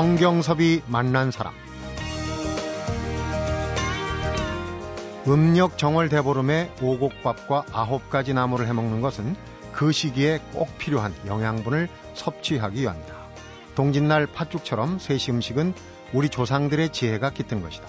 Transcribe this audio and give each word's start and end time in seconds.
성경섭이 0.00 0.80
만난 0.86 1.30
사람 1.30 1.52
음력 5.28 5.76
정월 5.76 6.08
대보름에 6.08 6.72
오곡밥과 6.80 7.66
아홉 7.70 8.08
가지 8.08 8.32
나물을 8.32 8.66
해먹는 8.66 9.02
것은 9.02 9.36
그 9.72 9.92
시기에 9.92 10.40
꼭 10.54 10.70
필요한 10.78 11.12
영양분을 11.26 11.90
섭취하기 12.14 12.80
위함이다. 12.80 13.14
동짓날 13.74 14.26
팥죽처럼 14.28 14.98
세시 14.98 15.32
음식은 15.32 15.74
우리 16.14 16.30
조상들의 16.30 16.92
지혜가 16.92 17.28
깃든 17.28 17.60
것이다. 17.60 17.86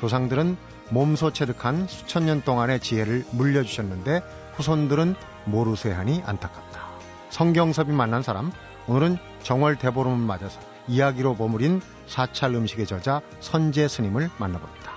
조상들은 0.00 0.58
몸소 0.90 1.32
체득한 1.32 1.86
수천 1.86 2.26
년 2.26 2.42
동안의 2.42 2.80
지혜를 2.80 3.24
물려주셨는데 3.30 4.20
후손들은 4.52 5.14
모르쇠하니 5.46 6.24
안타깝다. 6.26 6.88
성경섭이 7.30 7.90
만난 7.92 8.22
사람, 8.22 8.52
오늘은 8.86 9.16
정월 9.42 9.76
대보름을 9.76 10.18
맞아서 10.18 10.73
이야기로 10.88 11.36
버무린 11.36 11.80
사찰 12.06 12.54
음식의 12.54 12.86
저자 12.86 13.22
선재 13.40 13.88
스님을 13.88 14.30
만나봅니다. 14.38 14.92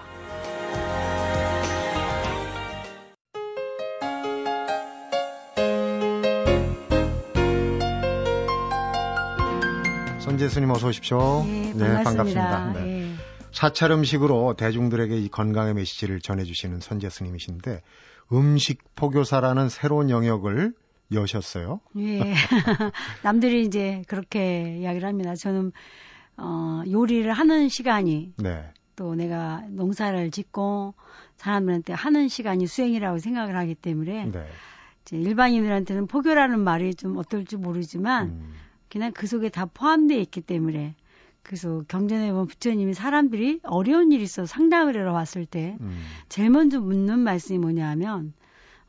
선재 10.19 10.49
스님 10.49 10.69
어서 10.71 10.89
오십시오. 10.89 11.45
네, 11.45 11.73
반갑습니다. 12.03 12.03
반갑습니다. 12.03 12.73
네. 12.73 12.81
네. 12.81 13.13
사찰 13.53 13.91
음식으로 13.91 14.55
대중들에게 14.55 15.17
이 15.17 15.29
건강의 15.29 15.73
메시지를 15.73 16.19
전해주시는 16.19 16.79
선재 16.81 17.09
스님이신데 17.09 17.81
음식 18.33 18.83
포교사라는 18.95 19.69
새로운 19.69 20.09
영역을 20.09 20.73
여셨어요. 21.11 21.79
예. 21.97 22.21
남들이 23.23 23.63
이제 23.63 24.03
그렇게 24.07 24.77
이야기를 24.79 25.07
합니다. 25.07 25.35
저는 25.35 25.71
어, 26.37 26.83
요리를 26.89 27.31
하는 27.31 27.69
시간이 27.69 28.33
네. 28.37 28.71
또 28.95 29.15
내가 29.15 29.63
농사를 29.69 30.31
짓고 30.31 30.93
사람들한테 31.37 31.93
하는 31.93 32.27
시간이 32.27 32.67
수행이라고 32.67 33.19
생각을 33.19 33.55
하기 33.55 33.75
때문에 33.75 34.25
네. 34.25 34.47
이제 35.01 35.17
일반인들한테는 35.17 36.07
포교라는 36.07 36.59
말이 36.59 36.93
좀 36.93 37.17
어떨지 37.17 37.57
모르지만 37.57 38.27
음, 38.27 38.53
그냥 38.89 39.11
그 39.13 39.27
속에 39.27 39.49
다 39.49 39.65
포함되어 39.65 40.17
있기 40.19 40.41
때문에 40.41 40.95
그래서 41.43 41.81
경전에 41.87 42.31
보면 42.31 42.47
부처님이 42.47 42.93
사람들이 42.93 43.61
어려운 43.63 44.11
일이 44.11 44.23
있어서 44.23 44.45
상담을 44.45 44.97
하러 44.97 45.13
왔을 45.13 45.45
때 45.45 45.77
음. 45.79 45.97
제일 46.27 46.49
먼저 46.49 46.81
묻는 46.81 47.19
말씀이 47.19 47.57
뭐냐면 47.57 48.33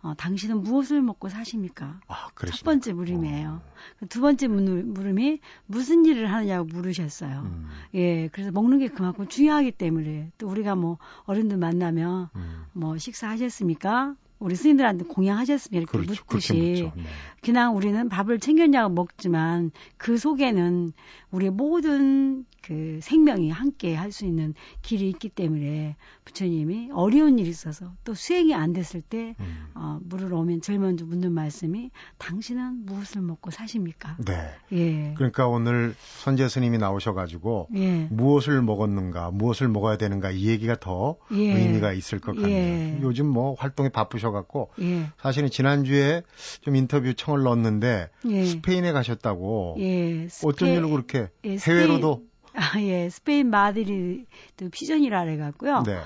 어, 0.01 0.15
당신은 0.17 0.63
무엇을 0.63 1.03
먹고 1.03 1.29
사십니까? 1.29 2.01
아, 2.07 2.29
첫. 2.59 2.65
번째 2.65 2.93
물음이에요. 2.93 3.61
두 4.09 4.21
번째 4.21 4.47
물- 4.47 4.85
물음이 4.85 5.41
무슨 5.67 6.05
일을 6.05 6.31
하느냐고 6.33 6.67
물으셨어요. 6.67 7.41
음, 7.41 7.69
예, 7.95 8.29
그래서 8.29 8.53
먹는 8.53 8.79
게 8.79 8.89
그만큼 8.89 9.27
중요하기 9.27 9.73
때문에 9.73 10.31
또 10.39 10.49
우리가 10.49 10.77
뭐 10.77 10.99
어른들 11.25 11.57
만나면 11.57 12.29
음. 12.37 12.65
뭐 12.73 12.97
식사하셨습니까? 12.97 14.15
우리 14.39 14.55
스님들한테 14.55 15.05
공양하셨습니까? 15.05 15.81
이렇게 15.81 16.07
그렇죠. 16.07 16.25
묻듯이. 16.29 16.91
네. 16.95 17.03
그냥 17.43 17.77
우리는 17.77 18.09
밥을 18.09 18.39
챙겼냐고 18.41 18.95
먹지만 18.95 19.71
그 19.97 20.19
속에는 20.19 20.93
우리의 21.31 21.51
모든 21.51 22.45
그 22.63 22.99
생명이 23.03 23.51
함께 23.51 23.95
할 23.95 24.09
수 24.13 24.25
있는 24.25 24.55
길이 24.83 25.09
있기 25.11 25.29
때문에 25.29 25.97
부처님이 26.25 26.91
어려운 26.93 27.39
일이 27.39 27.49
있어서 27.51 27.93
또 28.05 28.15
수행이 28.15 28.55
안 28.55 28.73
됐을 28.73 29.01
때 29.01 29.35
음. 29.39 29.67
어, 29.75 29.99
물으러 30.03 30.39
오면 30.39 30.61
제일 30.63 30.79
먼저 30.79 31.05
묻는 31.05 31.33
말씀이 31.33 31.91
당신은 32.17 32.87
무엇을 32.87 33.21
먹고 33.23 33.51
사십니까? 33.51 34.17
네. 34.25 34.51
예. 34.73 35.15
그러니까 35.15 35.47
오늘 35.47 35.95
선재 35.99 36.49
스님이 36.49 36.79
나오셔가지고 36.79 37.69
예. 37.77 38.09
무엇을 38.11 38.63
먹었는가, 38.63 39.31
무엇을 39.31 39.69
먹어야 39.69 39.97
되는가 39.99 40.31
이 40.31 40.49
얘기가 40.49 40.77
더 40.81 41.17
예. 41.33 41.53
의미가 41.59 41.93
있을 41.93 42.19
것 42.19 42.35
같네요. 42.35 42.49
예. 42.51 42.99
요즘 43.03 43.27
뭐 43.27 43.55
활동이 43.59 43.91
바쁘셔 43.91 44.28
갖고 44.33 44.71
예. 44.81 45.07
사실은 45.21 45.51
지난주에 45.51 46.23
좀 46.61 46.77
인터뷰 46.77 47.15
청을 47.15 47.43
넣었는데 47.43 48.11
예. 48.29 48.45
스페인에 48.45 48.93
가셨다고 48.93 49.77
예. 49.79 50.25
어쩐 50.45 50.69
스페- 50.69 50.75
일로 50.75 50.91
그렇게 50.91 51.29
예, 51.45 51.57
해외로도 51.57 52.25
아, 52.55 52.81
예. 52.81 53.09
스페인 53.11 53.51
마드리드 53.51 54.71
Fusion이라 54.73 55.25
그래갖고요. 55.25 55.83
네. 55.85 56.01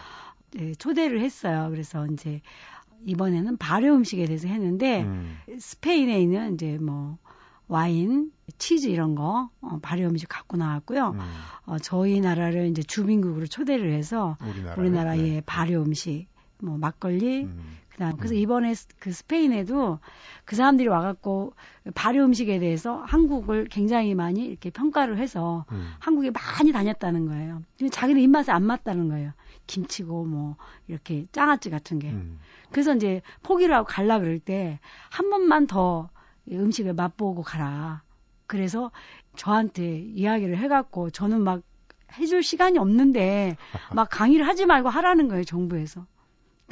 예, 0.61 0.75
초대를 0.75 1.21
했어요. 1.21 1.69
그래서 1.71 2.07
이제 2.09 2.41
이번에는 3.07 3.57
발효 3.57 3.95
음식에 3.95 4.27
대해서 4.27 4.49
했는데 4.49 5.03
음. 5.03 5.39
스페인에 5.59 6.21
있는 6.21 6.55
이제 6.55 6.79
뭐 6.79 7.19
와인, 7.69 8.31
치즈 8.59 8.89
이런 8.89 9.15
거 9.15 9.49
어, 9.63 9.79
발효 9.81 10.07
음식 10.07 10.29
갖고 10.29 10.57
나왔고요. 10.57 11.11
음. 11.15 11.21
어, 11.65 11.79
저희 11.79 12.21
나라를 12.21 12.67
이제 12.69 12.83
주빈국으로 12.83 13.47
초대를 13.47 13.93
해서 13.95 14.37
우리나라 14.43 14.75
우리나라의 14.81 15.43
발효 15.47 15.81
음식, 15.83 16.27
뭐 16.61 16.77
막걸리, 16.77 17.45
음. 17.45 17.79
그다음 17.93 18.17
그래서 18.17 18.35
이번에 18.35 18.75
스- 18.75 18.89
그 18.99 19.13
스페인에도 19.13 19.99
그 20.45 20.57
사람들이 20.57 20.89
와갖고 20.89 21.53
발효 21.95 22.25
음식에 22.25 22.59
대해서 22.59 22.97
한국을 23.03 23.67
굉장히 23.71 24.15
많이 24.15 24.45
이렇게 24.47 24.71
평가를 24.71 25.19
해서 25.19 25.67
음. 25.73 25.93
한국에 26.01 26.31
많이 26.31 26.73
다녔다는 26.73 27.27
거예요. 27.27 27.63
근데 27.79 27.91
자기는 27.91 28.21
입맛에 28.21 28.51
안 28.51 28.63
맞다는 28.65 29.09
거예요. 29.09 29.33
김치고 29.67 30.25
뭐 30.25 30.57
이렇게 30.89 31.27
장아찌 31.33 31.69
같은 31.71 31.99
게. 31.99 32.11
음. 32.11 32.39
그래서 32.71 32.95
이제 32.95 33.21
포기를 33.43 33.75
하고 33.75 33.87
갈라 33.87 34.19
그럴 34.19 34.39
때 34.39 34.79
한 35.11 35.29
번만 35.29 35.67
더 35.67 36.09
음식을 36.51 36.95
맛보고 36.95 37.43
가라. 37.43 38.03
그래서 38.47 38.91
저한테 39.37 39.99
이야기를 40.01 40.57
해갖고 40.59 41.11
저는 41.11 41.43
막 41.43 41.63
해줄 42.15 42.43
시간이 42.43 42.79
없는데 42.79 43.57
막 43.95 44.09
강의를 44.11 44.47
하지 44.47 44.67
말고 44.67 44.89
하라는 44.89 45.29
거예요 45.29 45.45
정부에서. 45.45 46.07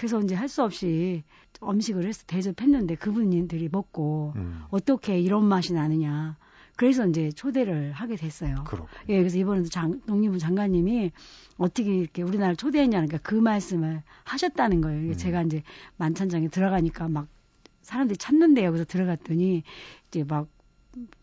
그래서 0.01 0.19
이제 0.21 0.35
할 0.35 0.49
수 0.49 0.63
없이 0.63 1.23
음식을 1.63 2.07
해서 2.07 2.25
대접했는데 2.27 2.95
그분들이 2.95 3.69
먹고 3.71 4.33
음. 4.35 4.63
어떻게 4.71 5.21
이런 5.21 5.45
맛이 5.45 5.75
나느냐. 5.75 6.39
그래서 6.77 7.07
이제 7.07 7.31
초대를 7.31 7.93
하게 7.93 8.17
됐어요. 8.17 8.65
그렇고. 8.67 8.89
예, 9.11 9.19
그래서 9.19 9.37
이번에도 9.37 9.69
장, 9.69 10.01
농림부 10.07 10.39
장관님이 10.39 11.13
어떻게 11.59 11.95
이렇게 11.95 12.23
우리나라를 12.23 12.57
그러니까 12.57 13.19
그 13.19 13.35
말씀을 13.35 14.03
하셨다는 14.25 14.81
거예요. 14.81 15.11
음. 15.11 15.17
제가 15.19 15.43
이제 15.43 15.63
만찬장에 15.99 16.49
들어가니까 16.49 17.09
막 17.09 17.29
사람들이 17.83 18.17
찾는데요. 18.17 18.71
그래서 18.71 18.87
들어갔더니 18.87 19.65
이제 20.09 20.25
막 20.25 20.49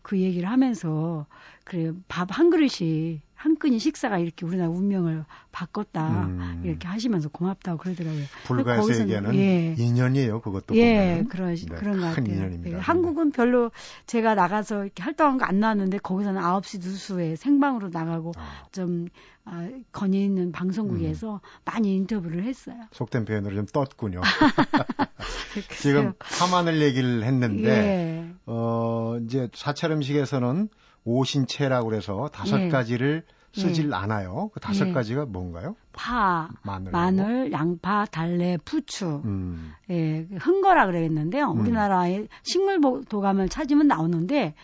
그 0.02 0.18
얘기를 0.18 0.48
하면서 0.48 1.26
그래 1.64 1.92
밥 2.08 2.30
한 2.30 2.50
그릇이 2.50 3.20
한 3.38 3.56
끈이 3.56 3.78
식사가 3.78 4.18
이렇게 4.18 4.46
우리나라 4.46 4.70
운명을 4.70 5.24
바꿨다 5.50 6.26
음. 6.26 6.62
이렇게 6.64 6.86
하시면서 6.86 7.28
고맙다고 7.30 7.78
그러더라고요. 7.78 8.22
불가에서 8.44 9.00
얘기하는 9.00 9.34
예. 9.34 9.74
인연이에요. 9.78 10.40
그것도 10.40 10.76
예. 10.76 11.24
그런 11.28 11.54
네, 11.54 11.66
그런 11.66 12.00
것큰 12.00 12.14
같아요. 12.14 12.34
인연입니다. 12.36 12.76
예, 12.78 12.80
한국은 12.80 13.32
별로 13.32 13.70
제가 14.06 14.34
나가서 14.34 14.84
이렇게 14.84 15.02
활동한 15.02 15.38
거 15.38 15.48
안 15.48 15.60
나왔는데 15.60 15.98
거기서는 15.98 16.42
9시 16.42 16.80
뉴스에 16.84 17.36
생방으로 17.36 17.88
나가고 17.88 18.32
아, 18.36 18.66
좀 18.70 19.08
아, 19.46 19.66
건의 19.92 20.22
있는 20.24 20.52
방송국에서 20.52 21.40
많이 21.64 21.94
인터뷰를 21.96 22.44
했어요. 22.44 22.76
속된 22.92 23.24
표현으로 23.24 23.54
좀 23.56 23.64
떴군요. 23.66 24.20
지금 25.80 26.12
파마늘 26.18 26.82
얘기를 26.82 27.24
했는데 27.24 27.68
예. 27.70 28.34
어 28.44 29.18
이제 29.24 29.48
사찰 29.54 29.90
음식에서는 29.92 30.68
오신채라고 31.04 31.88
그래서 31.88 32.28
다섯 32.32 32.60
예. 32.60 32.68
가지를 32.68 33.24
쓰질 33.52 33.90
예. 33.90 33.94
않아요. 33.94 34.50
그 34.52 34.60
다섯 34.60 34.88
예. 34.88 34.92
가지가 34.92 35.26
뭔가요? 35.26 35.74
파, 35.92 36.50
마늘. 36.62 36.92
마늘, 36.92 37.52
양파, 37.52 38.04
달래, 38.04 38.58
부추, 38.64 39.22
음. 39.24 39.72
예, 39.90 40.26
그 40.26 40.36
흥거라 40.36 40.86
그랬는데요. 40.86 41.52
음. 41.52 41.60
우리나라의 41.60 42.28
식물 42.42 42.80
도감을 43.08 43.48
찾으면 43.48 43.88
나오는데, 43.88 44.54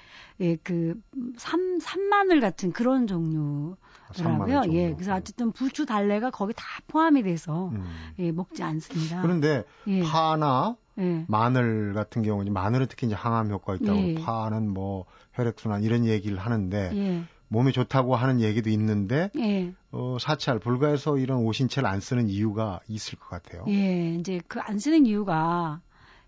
예, 0.40 0.56
그, 0.56 0.94
삼, 1.38 1.78
산마늘 1.81 2.40
같은 2.40 2.72
그런 2.72 3.06
종류 3.06 3.76
더라고요. 4.14 4.38
산마늘 4.48 4.62
종류. 4.64 4.78
예, 4.78 4.92
그래서 4.92 5.14
어쨌든 5.14 5.50
부추, 5.50 5.87
달래가 5.87 6.30
거기 6.30 6.52
다 6.54 6.64
포함이 6.87 7.22
돼서, 7.22 7.69
음. 7.69 7.84
예, 8.19 8.32
먹지 8.32 8.62
않습니다. 8.62 9.22
그런데 9.22 9.64
예, 9.87 10.02
파나 10.02 10.76
예, 10.99 11.25
마늘 11.29 11.93
같은 11.94 12.23
경우는 12.23 12.52
마늘은 12.52 12.87
특히 12.88 13.06
이제 13.06 13.14
항암 13.17 13.50
효과 13.50 13.75
있다고 13.75 13.99
예. 13.99 14.14
파는 14.14 14.69
뭐 14.69 15.06
혈액순환 15.35 15.82
이런 15.82 16.05
얘기를 16.06 16.38
하는데 16.38 16.91
예, 16.94 17.23
몸에 17.49 17.73
좋다고 17.73 18.17
하는 18.17 18.41
얘기도 18.41 18.70
있는데 18.70 19.31
예, 19.38 19.73
어, 19.93 20.17
사찰 20.20 20.58
불가에서 20.58 21.19
이런 21.19 21.38
오신채를 21.38 21.88
안 21.88 22.00
쓰는 22.00 22.29
이유가 22.29 22.81
있을 22.88 23.19
것 23.19 23.29
같아요. 23.29 23.64
예, 23.69 24.14
이제 24.14 24.41
그 24.49 24.61
안 24.61 24.79
쓰는 24.79 25.06
이유가, 25.06 25.81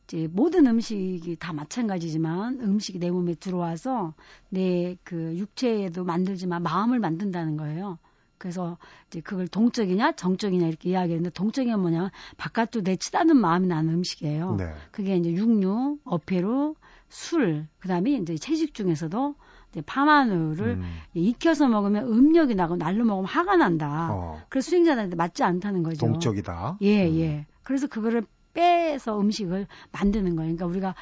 이제 0.05 0.29
모든 0.31 0.67
음식이 0.67 1.37
다 1.41 1.53
마찬가지지만 1.53 2.61
음식이 2.61 2.99
내 2.99 3.11
몸에 3.11 3.35
들어와서 3.35 4.15
내 4.51 4.97
그 5.05 5.37
육체에도 5.37 6.05
만들지만 6.05 6.62
마음을 6.62 6.99
만든다는 7.01 7.57
거예요. 7.57 7.99
그래서 8.38 8.79
이제 9.09 9.21
그걸 9.21 9.49
동적이냐 9.49 10.12
정적이냐 10.12 10.67
이렇게 10.67 10.91
이야기했는데 10.91 11.31
동적이냐 11.31 11.77
뭐냐 11.77 12.11
바깥으로 12.37 12.83
내치다는 12.83 13.37
마음이 13.37 13.67
나는 13.67 13.94
음식이에요. 13.94 14.56
네. 14.56 14.73
그게 14.91 15.17
이제 15.17 15.33
육류, 15.33 15.99
어패로, 16.05 16.77
술, 17.09 17.67
그다음에 17.79 18.12
이제 18.12 18.37
채식 18.37 18.75
중에서도 18.75 19.35
이제 19.71 19.81
파마늘을 19.83 20.67
음. 20.69 20.99
익혀서 21.15 21.69
먹으면 21.69 22.09
음력이 22.09 22.55
나고 22.55 22.77
날로 22.77 23.05
먹으면 23.05 23.29
화가 23.29 23.56
난다. 23.56 24.09
어, 24.12 24.43
그래서 24.49 24.71
수행자들한테 24.71 25.17
맞지 25.17 25.43
않다는 25.43 25.83
거죠. 25.83 26.06
동적이다. 26.06 26.79
예, 26.83 27.09
음. 27.09 27.15
예. 27.17 27.47
그래서 27.62 27.87
그거를 27.87 28.25
빼서 28.56 29.21
음식을 29.21 29.67
만드는 29.93 30.35
거예요. 30.35 30.56
그러니까 30.56 30.67
우리가 30.67 30.94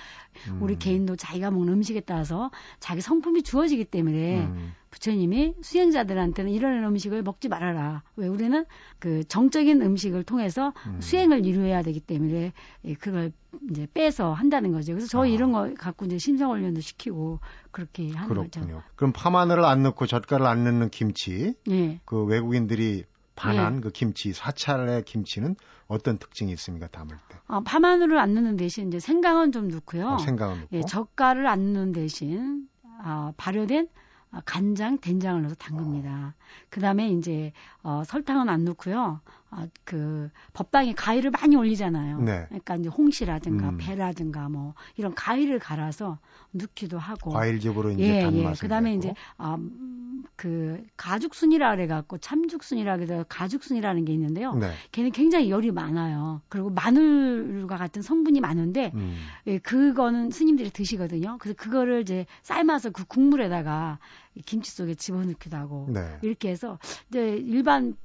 음. 0.51 0.59
우리 0.61 0.77
개인도 0.77 1.15
자기가 1.15 1.53
먹는 1.53 1.75
음식에 1.75 2.01
따라서 2.01 2.51
자기 2.81 3.01
성품이 3.01 3.45
주어지기 3.45 3.85
때문에 3.85 4.47
음. 4.47 4.75
부처님이 4.95 5.55
수행자들한테는 5.61 6.53
이런 6.53 6.85
음식을 6.85 7.23
먹지 7.23 7.49
말아라. 7.49 8.05
왜 8.15 8.29
우리는 8.29 8.65
그 9.01 9.25
정적인 9.25 9.83
음식을 9.83 10.23
통해서 10.23 10.73
음. 10.87 11.01
수행을 11.01 11.45
이루어야 11.45 11.83
되기 11.83 11.99
때문에 11.99 12.53
예, 12.85 12.95
그걸 12.95 13.33
이제 13.71 13.89
빼서 13.93 14.33
한다는 14.33 14.71
거죠. 14.73 14.93
그래서 14.93 15.09
저 15.09 15.23
아. 15.23 15.27
이런 15.27 15.51
거 15.51 15.75
갖고 15.77 16.07
이제 16.07 16.19
심사훈련도 16.19 16.81
시키고 16.81 17.41
그렇게 17.73 18.13
하는 18.13 18.29
거죠. 18.37 18.61
그렇군요. 18.61 18.83
그럼 18.95 19.13
파마늘을 19.13 19.65
안 19.65 19.83
넣고 19.83 20.07
젓갈을 20.07 20.47
안 20.47 20.63
넣는 20.63 20.91
김치, 20.91 21.55
예. 21.71 22.01
그 22.05 22.25
외국인들이 22.25 23.05
반한 23.35 23.81
그 23.81 23.91
김치, 23.91 24.33
사찰의 24.33 25.03
김치는 25.05 25.57
어떤 25.89 26.19
특징이 26.19 26.53
있습니까? 26.53 26.87
담을 26.87 27.17
때. 27.29 27.37
아, 27.49 27.61
파마늘을 27.65 28.17
안 28.17 28.33
넣는 28.35 28.57
대신 28.57 28.87
이제 28.89 29.01
생강은 29.01 29.51
좀 29.51 29.67
넣고요. 29.69 30.07
어, 30.07 30.19
생강을 30.19 30.61
넣고. 30.61 30.77
예, 30.77 30.83
젓갈을 30.83 31.49
안 31.49 31.73
넣는 31.73 31.93
대신 31.93 32.69
아, 33.03 33.33
발효된 33.37 33.89
아, 33.93 34.04
간장, 34.45 34.99
된장을 34.99 35.41
넣어서 35.43 35.55
담급니다. 35.57 36.35
그 36.71 36.81
다음에 36.81 37.09
이제 37.11 37.53
어, 37.83 38.03
설탕은 38.07 38.49
안 38.49 38.65
넣고요. 38.65 39.21
아, 39.57 39.69
그 39.85 40.31
법당에 40.53 40.95
가위를 40.95 41.31
많이 41.31 41.55
올리잖아요. 41.55 42.21
네. 42.23 42.47
그러니까 42.49 42.75
이제 42.77 42.89
홍시라든가 42.89 43.71
음. 43.71 43.79
배라든가 43.79 44.49
뭐 44.49 44.75
이런 44.97 45.15
가위를 45.15 45.61
갈아서 45.61 46.19
넣기도 46.51 46.99
하고. 46.99 47.31
과일즙으로 47.31 47.93
이제 47.93 48.03
예, 48.03 48.23
단맛을 48.23 48.51
예. 48.51 48.61
그다음에 48.61 48.91
내고. 48.91 48.99
이제 48.99 49.15
아, 49.37 49.55
음, 49.55 50.25
그 50.35 50.83
가죽순이라 50.97 51.77
그래 51.77 51.87
갖고 51.87 52.19
참죽순이라 52.19 52.97
그래서 52.97 53.25
가죽순이라는 53.29 54.05
게 54.05 54.13
있는데요. 54.13 54.55
네. 54.55 54.73
걔는 54.91 55.13
굉장히 55.13 55.51
열이 55.51 55.71
많아요. 55.71 56.43
그리고 56.49 56.71
마늘과 56.71 57.77
같은 57.77 58.03
성분이 58.03 58.41
많은데 58.41 58.91
음. 58.95 59.17
예, 59.47 59.59
그거는 59.59 60.31
스님들이 60.31 60.71
드시거든요. 60.71 61.39
그래서 61.39 61.57
그거를 61.57 62.01
이제 62.01 62.27
삶아서 62.43 62.91
그 62.91 63.05
국물에다가 63.05 64.01
이 64.35 64.43
김치 64.43 64.73
속에 64.73 64.97
집어넣기도 64.97 65.57
하고 65.57 65.87
네. 65.91 66.01
이렇게 66.23 66.49
해서 66.49 66.79
이제 67.09 67.37
일반 67.37 67.97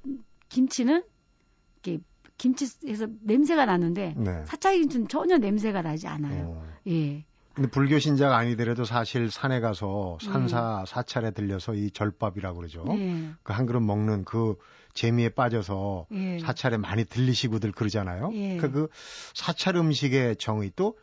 김치는 0.49 1.03
이렇게 1.83 2.03
김치에서 2.37 3.07
냄새가 3.21 3.65
나는데 3.65 4.13
네. 4.17 4.43
사찰 4.45 4.79
김치는 4.79 5.07
전혀 5.07 5.37
냄새가 5.37 5.81
나지 5.81 6.07
않아요. 6.07 6.55
어. 6.57 6.67
예. 6.87 7.25
근데 7.53 7.69
불교 7.69 7.99
신자가 7.99 8.37
아니더라도 8.37 8.85
사실 8.85 9.29
산에 9.29 9.59
가서 9.59 10.17
네. 10.21 10.31
산사 10.31 10.85
사찰에 10.87 11.31
들려서 11.31 11.73
이 11.73 11.91
절밥이라고 11.91 12.57
그러죠. 12.57 12.85
예. 12.97 13.31
그한 13.43 13.65
그릇 13.65 13.81
먹는 13.81 14.23
그 14.23 14.55
재미에 14.93 15.29
빠져서 15.29 16.07
예. 16.13 16.39
사찰에 16.39 16.77
많이 16.77 17.03
들리시고들 17.05 17.71
그러잖아요. 17.73 18.31
예. 18.33 18.57
그, 18.57 18.71
그 18.71 18.87
사찰 19.33 19.75
음식의 19.75 20.37
정의 20.37 20.71
또 20.75 20.95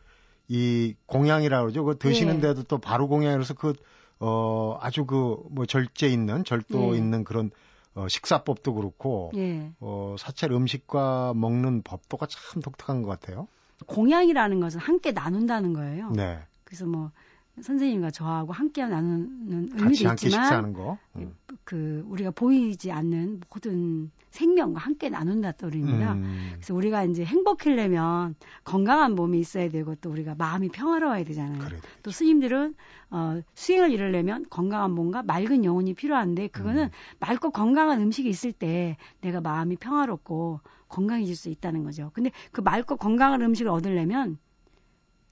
이 0.49 0.95
공양이라고 1.07 1.65
그러죠. 1.65 1.83
그 1.83 1.97
드시는데도 1.97 2.63
또 2.63 2.77
바로 2.77 3.07
공양이라서 3.07 3.53
그, 3.55 3.73
어, 4.19 4.77
아주 4.81 5.05
그 5.05 5.43
뭐 5.49 5.65
절제 5.65 6.07
있는, 6.07 6.43
절도 6.43 6.93
예. 6.93 6.97
있는 6.97 7.23
그런 7.23 7.51
어, 7.97 8.07
식사법도 8.07 8.75
그렇고, 8.75 9.31
예. 9.35 9.71
어, 9.79 10.15
사찰 10.19 10.51
음식과 10.51 11.33
먹는 11.35 11.81
법도가 11.81 12.27
참 12.27 12.61
독특한 12.61 13.01
것 13.01 13.09
같아요. 13.09 13.47
공양이라는 13.87 14.59
것은 14.59 14.79
함께 14.79 15.11
나눈다는 15.11 15.73
거예요. 15.73 16.11
네. 16.11 16.39
그래서 16.63 16.85
뭐 16.85 17.11
선생님과 17.59 18.11
저하고 18.11 18.53
함께 18.53 18.85
나누는 18.85 19.69
같이 19.69 19.83
의미도 19.83 20.09
함께 20.09 20.27
있지만 20.27 20.43
식사하는 20.45 20.73
거. 20.73 20.99
음. 21.15 21.35
그 21.63 22.05
우리가 22.07 22.31
보이지 22.31 22.91
않는 22.91 23.41
모든 23.49 24.11
생명과 24.37 24.79
함께 24.79 25.09
나눈다 25.09 25.53
뜻입니다. 25.53 26.13
음. 26.13 26.51
그래서 26.53 26.75
우리가 26.75 27.03
이제 27.05 27.25
행복하려면 27.25 28.35
건강한 28.63 29.15
몸이 29.15 29.39
있어야 29.39 29.69
되고 29.69 29.95
또 29.95 30.11
우리가 30.11 30.35
마음이 30.35 30.69
평화로워야 30.69 31.23
되잖아요. 31.23 31.59
그래. 31.59 31.77
또 32.03 32.11
스님들은 32.11 32.75
어, 33.09 33.41
수행을 33.55 33.91
이루려면 33.91 34.45
건강한 34.49 34.91
몸과 34.91 35.23
맑은 35.23 35.65
영혼이 35.65 35.95
필요한데 35.95 36.49
그거는 36.49 36.83
음. 36.83 36.89
맑고 37.19 37.49
건강한 37.49 37.99
음식이 38.01 38.29
있을 38.29 38.51
때 38.51 38.97
내가 39.21 39.41
마음이 39.41 39.75
평화롭고 39.77 40.59
건강해질 40.87 41.35
수 41.35 41.49
있다는 41.49 41.83
거죠. 41.83 42.11
근데 42.13 42.31
그 42.51 42.61
맑고 42.61 42.97
건강한 42.97 43.41
음식을 43.41 43.71
얻으려면 43.71 44.37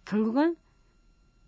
결국은 0.04 0.56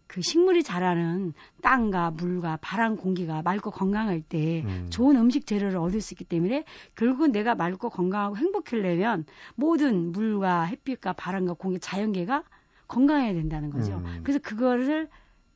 그 0.07 0.21
식물이 0.21 0.63
자라는 0.63 1.33
땅과 1.62 2.12
물과 2.12 2.59
바람 2.62 2.95
공기가 2.95 3.42
맑고 3.42 3.71
건강할 3.71 4.21
때 4.21 4.63
음. 4.65 4.88
좋은 4.89 5.18
음식 5.18 5.45
재료를 5.45 5.77
얻을 5.77 6.01
수 6.01 6.13
있기 6.13 6.24
때문에 6.24 6.63
결국은 6.95 7.31
내가 7.31 7.56
맑고 7.56 7.89
건강하고 7.89 8.38
행복하려면 8.38 9.25
모든 9.56 10.12
물과 10.12 10.63
햇빛과 10.63 11.13
바람과 11.13 11.54
공기 11.54 11.80
자연계가 11.80 12.44
건강해야 12.88 13.33
된다는 13.33 13.69
거죠. 13.69 14.01
음. 14.06 14.21
그래서 14.24 14.39
그거를 14.39 15.09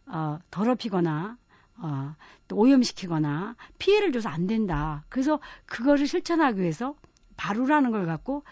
어, 0.05 0.39
더럽히거나 0.51 1.37
어, 1.77 2.15
또 2.47 2.57
오염시키거나 2.57 3.55
피해를 3.79 4.11
줘서 4.11 4.29
안 4.29 4.47
된다. 4.47 5.05
그래서 5.09 5.39
그거를 5.65 6.05
실천하기 6.05 6.59
위해서 6.59 6.95
바루라는 7.37 7.91
걸 7.91 8.05
갖고 8.05 8.43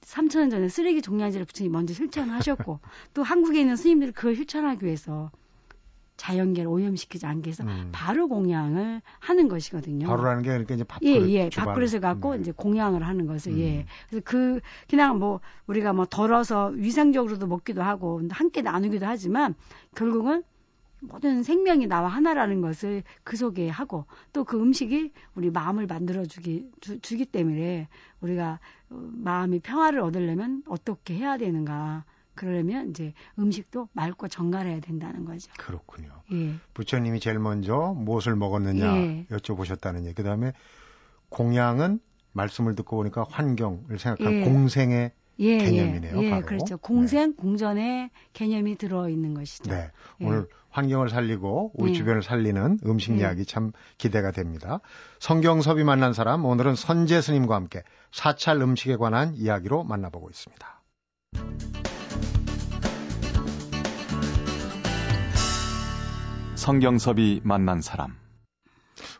3천년 0.00 0.50
전에 0.50 0.68
쓰레기 0.68 1.00
종량제를 1.00 1.46
부처님 1.46 1.72
먼저 1.72 1.94
실천하셨고 1.94 2.80
또 3.14 3.22
한국에 3.22 3.60
있는 3.60 3.76
스님들이 3.76 4.12
그걸 4.12 4.34
실천하기 4.36 4.84
위해서 4.84 5.30
자연계를 6.16 6.68
오염시키지 6.68 7.26
않게 7.26 7.50
해서 7.50 7.64
음. 7.64 7.90
바로 7.92 8.28
공양을 8.28 9.02
하는 9.18 9.48
것이거든요. 9.48 10.06
바로라는 10.06 10.42
게 10.42 10.50
그러니까 10.50 10.74
이제 10.74 10.84
예, 11.02 11.14
밥그릇 11.14 11.30
예. 11.30 11.50
주방. 11.50 11.66
밥그릇을 11.66 12.00
갖고 12.00 12.34
네. 12.34 12.40
이제 12.40 12.52
공양을 12.52 13.06
하는 13.06 13.26
것을, 13.26 13.52
음. 13.52 13.58
예. 13.58 13.86
그래서 14.08 14.22
그, 14.24 14.60
그냥 14.88 15.18
뭐, 15.18 15.40
우리가 15.66 15.92
뭐 15.92 16.06
덜어서 16.06 16.68
위생적으로도 16.68 17.46
먹기도 17.46 17.82
하고, 17.82 18.22
함께 18.30 18.62
나누기도 18.62 19.06
하지만, 19.06 19.54
결국은 19.96 20.44
모든 21.00 21.42
생명이 21.42 21.86
나와 21.86 22.08
하나라는 22.08 22.60
것을 22.60 23.02
그 23.24 23.36
속에 23.36 23.68
하고, 23.68 24.06
또 24.32 24.44
그 24.44 24.58
음식이 24.60 25.12
우리 25.34 25.50
마음을 25.50 25.86
만들어 25.86 26.24
주기, 26.24 26.70
주, 26.80 26.98
주기 27.00 27.26
때문에, 27.26 27.88
우리가 28.20 28.60
어, 28.90 29.10
마음이 29.12 29.58
평화를 29.60 30.00
얻으려면 30.00 30.62
어떻게 30.66 31.14
해야 31.14 31.36
되는가. 31.36 32.04
그러려면 32.34 32.90
이제 32.90 33.12
음식도 33.38 33.88
맑고 33.92 34.28
정갈해야 34.28 34.80
된다는 34.80 35.24
거죠. 35.24 35.50
그렇군요. 35.58 36.10
예. 36.32 36.54
부처님이 36.74 37.20
제일 37.20 37.38
먼저 37.38 37.94
무엇을 37.96 38.36
먹었느냐 38.36 38.96
예. 38.96 39.26
여쭤보셨다는 39.30 40.04
얘기. 40.04 40.14
그다음에 40.14 40.52
공양은 41.28 42.00
말씀을 42.32 42.74
듣고 42.74 42.96
보니까 42.96 43.24
환경을 43.28 43.98
생각한 43.98 44.32
예. 44.32 44.40
공생의 44.44 45.12
예, 45.40 45.58
개념이네요, 45.58 46.16
예, 46.18 46.26
예, 46.26 46.30
바로. 46.30 46.46
그렇죠. 46.46 46.76
공생, 46.78 47.34
공전의 47.34 48.10
개념이 48.32 48.76
들어 48.76 49.08
있는 49.08 49.34
것이죠. 49.34 49.70
네. 49.70 49.90
예. 50.20 50.26
오늘 50.26 50.46
환경을 50.70 51.08
살리고 51.08 51.72
우리 51.74 51.90
예. 51.90 51.94
주변을 51.94 52.22
살리는 52.22 52.80
음식 52.86 53.12
예. 53.14 53.18
이야기 53.18 53.44
참 53.44 53.72
기대가 53.98 54.30
됩니다. 54.30 54.80
성경섭이 55.18 55.84
만난 55.84 56.12
사람 56.12 56.44
오늘은 56.44 56.76
선재 56.76 57.20
스님과 57.20 57.54
함께 57.54 57.82
사찰 58.12 58.60
음식에 58.60 58.96
관한 58.96 59.34
이야기로 59.34 59.84
만나보고 59.84 60.30
있습니다. 60.30 60.82
성경섭이 66.64 67.42
만난 67.44 67.82
사람. 67.82 68.16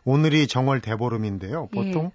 오늘이 0.03 0.47
정월 0.47 0.81
대보름인데요. 0.81 1.67
보통 1.67 2.05
예. 2.05 2.11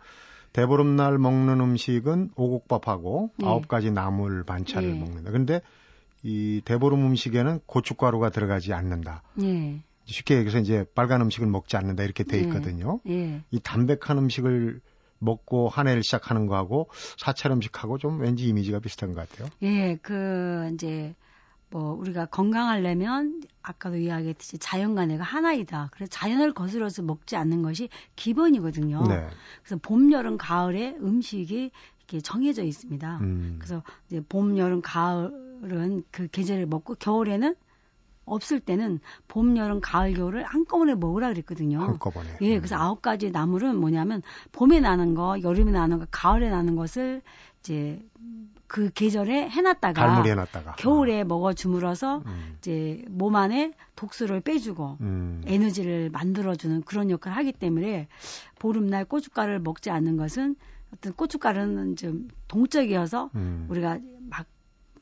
대보름 0.53 0.97
날 0.97 1.19
먹는 1.19 1.61
음식은 1.61 2.31
오곡밥하고 2.35 3.31
예. 3.41 3.47
아홉 3.47 3.69
가지 3.69 3.93
나물 3.93 4.43
반찬을 4.43 4.91
예. 4.91 4.99
먹는다. 4.99 5.31
그런데 5.31 5.61
이 6.25 6.63
대보름 6.65 7.07
음식에는 7.07 7.61
고춧가루가 7.65 8.31
들어가지 8.31 8.73
않는다. 8.73 9.23
예, 9.41 9.81
쉽게 10.05 10.35
얘기해서 10.35 10.59
이제 10.59 10.85
빨간 10.97 11.21
음식을 11.21 11.47
먹지 11.47 11.77
않는다 11.77 12.03
이렇게 12.03 12.25
돼 12.25 12.39
예. 12.39 12.41
있거든요. 12.43 12.99
예, 13.09 13.45
이 13.53 13.61
담백한 13.61 14.19
음식을 14.19 14.81
먹고 15.21 15.69
한 15.69 15.87
해를 15.87 16.03
시작하는 16.03 16.47
거하고 16.47 16.91
사찰 17.17 17.53
음식하고 17.53 17.99
좀 17.99 18.19
왠지 18.19 18.49
이미지가 18.49 18.81
비슷한 18.81 19.15
것 19.15 19.29
같아요. 19.29 19.49
예, 19.63 19.97
그, 20.03 20.71
이제, 20.75 21.15
뭐, 21.71 21.93
우리가 21.93 22.27
건강하려면, 22.27 23.43
아까도 23.62 23.97
이야기했듯이 23.97 24.59
자연과 24.59 25.07
내가 25.07 25.23
하나이다. 25.23 25.91
그래서 25.93 26.11
자연을 26.11 26.53
거스러서 26.53 27.03
먹지 27.03 27.37
않는 27.37 27.62
것이 27.62 27.89
기본이거든요. 28.17 29.03
네. 29.07 29.29
그래서 29.62 29.79
봄, 29.81 30.12
여름, 30.12 30.37
가을에 30.37 30.97
음식이 31.00 31.71
이렇게 31.99 32.21
정해져 32.21 32.65
있습니다. 32.65 33.19
음. 33.19 33.57
그래서 33.59 33.83
이제 34.09 34.21
봄, 34.29 34.59
여름, 34.59 34.81
가을은 34.83 36.05
그 36.11 36.27
계절을 36.29 36.67
먹고 36.67 36.97
겨울에는 36.97 37.55
없을 38.25 38.61
때는 38.61 39.00
봄, 39.29 39.57
여름, 39.57 39.81
가을, 39.81 40.15
겨울을 40.15 40.45
한꺼번에 40.45 40.95
먹으라 40.95 41.29
그랬거든요. 41.29 41.81
한꺼번에. 41.81 42.29
예, 42.43 42.59
그래서 42.59 42.77
아홉 42.77 43.03
가지 43.03 43.31
나물은 43.31 43.77
뭐냐면 43.77 44.23
봄에 44.53 44.81
나는 44.81 45.15
거, 45.15 45.41
여름에 45.43 45.73
나는 45.73 45.99
거, 45.99 46.07
가을에 46.11 46.49
나는 46.49 46.77
것을 46.77 47.23
이제 47.61 48.03
그 48.71 48.89
계절에 48.93 49.49
해놨다가 49.49 50.00
갈무리 50.00 50.31
해놨다가 50.31 50.77
겨울에 50.77 51.25
먹어 51.25 51.53
주물어서 51.53 52.23
음. 52.25 52.55
이제 52.59 53.05
몸 53.09 53.35
안에 53.35 53.73
독소를 53.97 54.43
빼주고 54.43 54.99
음. 55.00 55.43
에너지를 55.45 56.11
만들어주는 56.11 56.83
그런 56.83 57.11
역할을 57.11 57.37
하기 57.39 57.50
때문에 57.50 58.07
보름날 58.61 59.07
고춧가루를 59.07 59.59
먹지 59.59 59.91
않는 59.91 60.17
것은 60.17 60.55
어떤 60.95 61.12
고춧가루는 61.15 61.97
좀 61.97 62.29
동적이어서 62.47 63.31
음. 63.35 63.67
우리가 63.71 63.99
막 64.29 64.47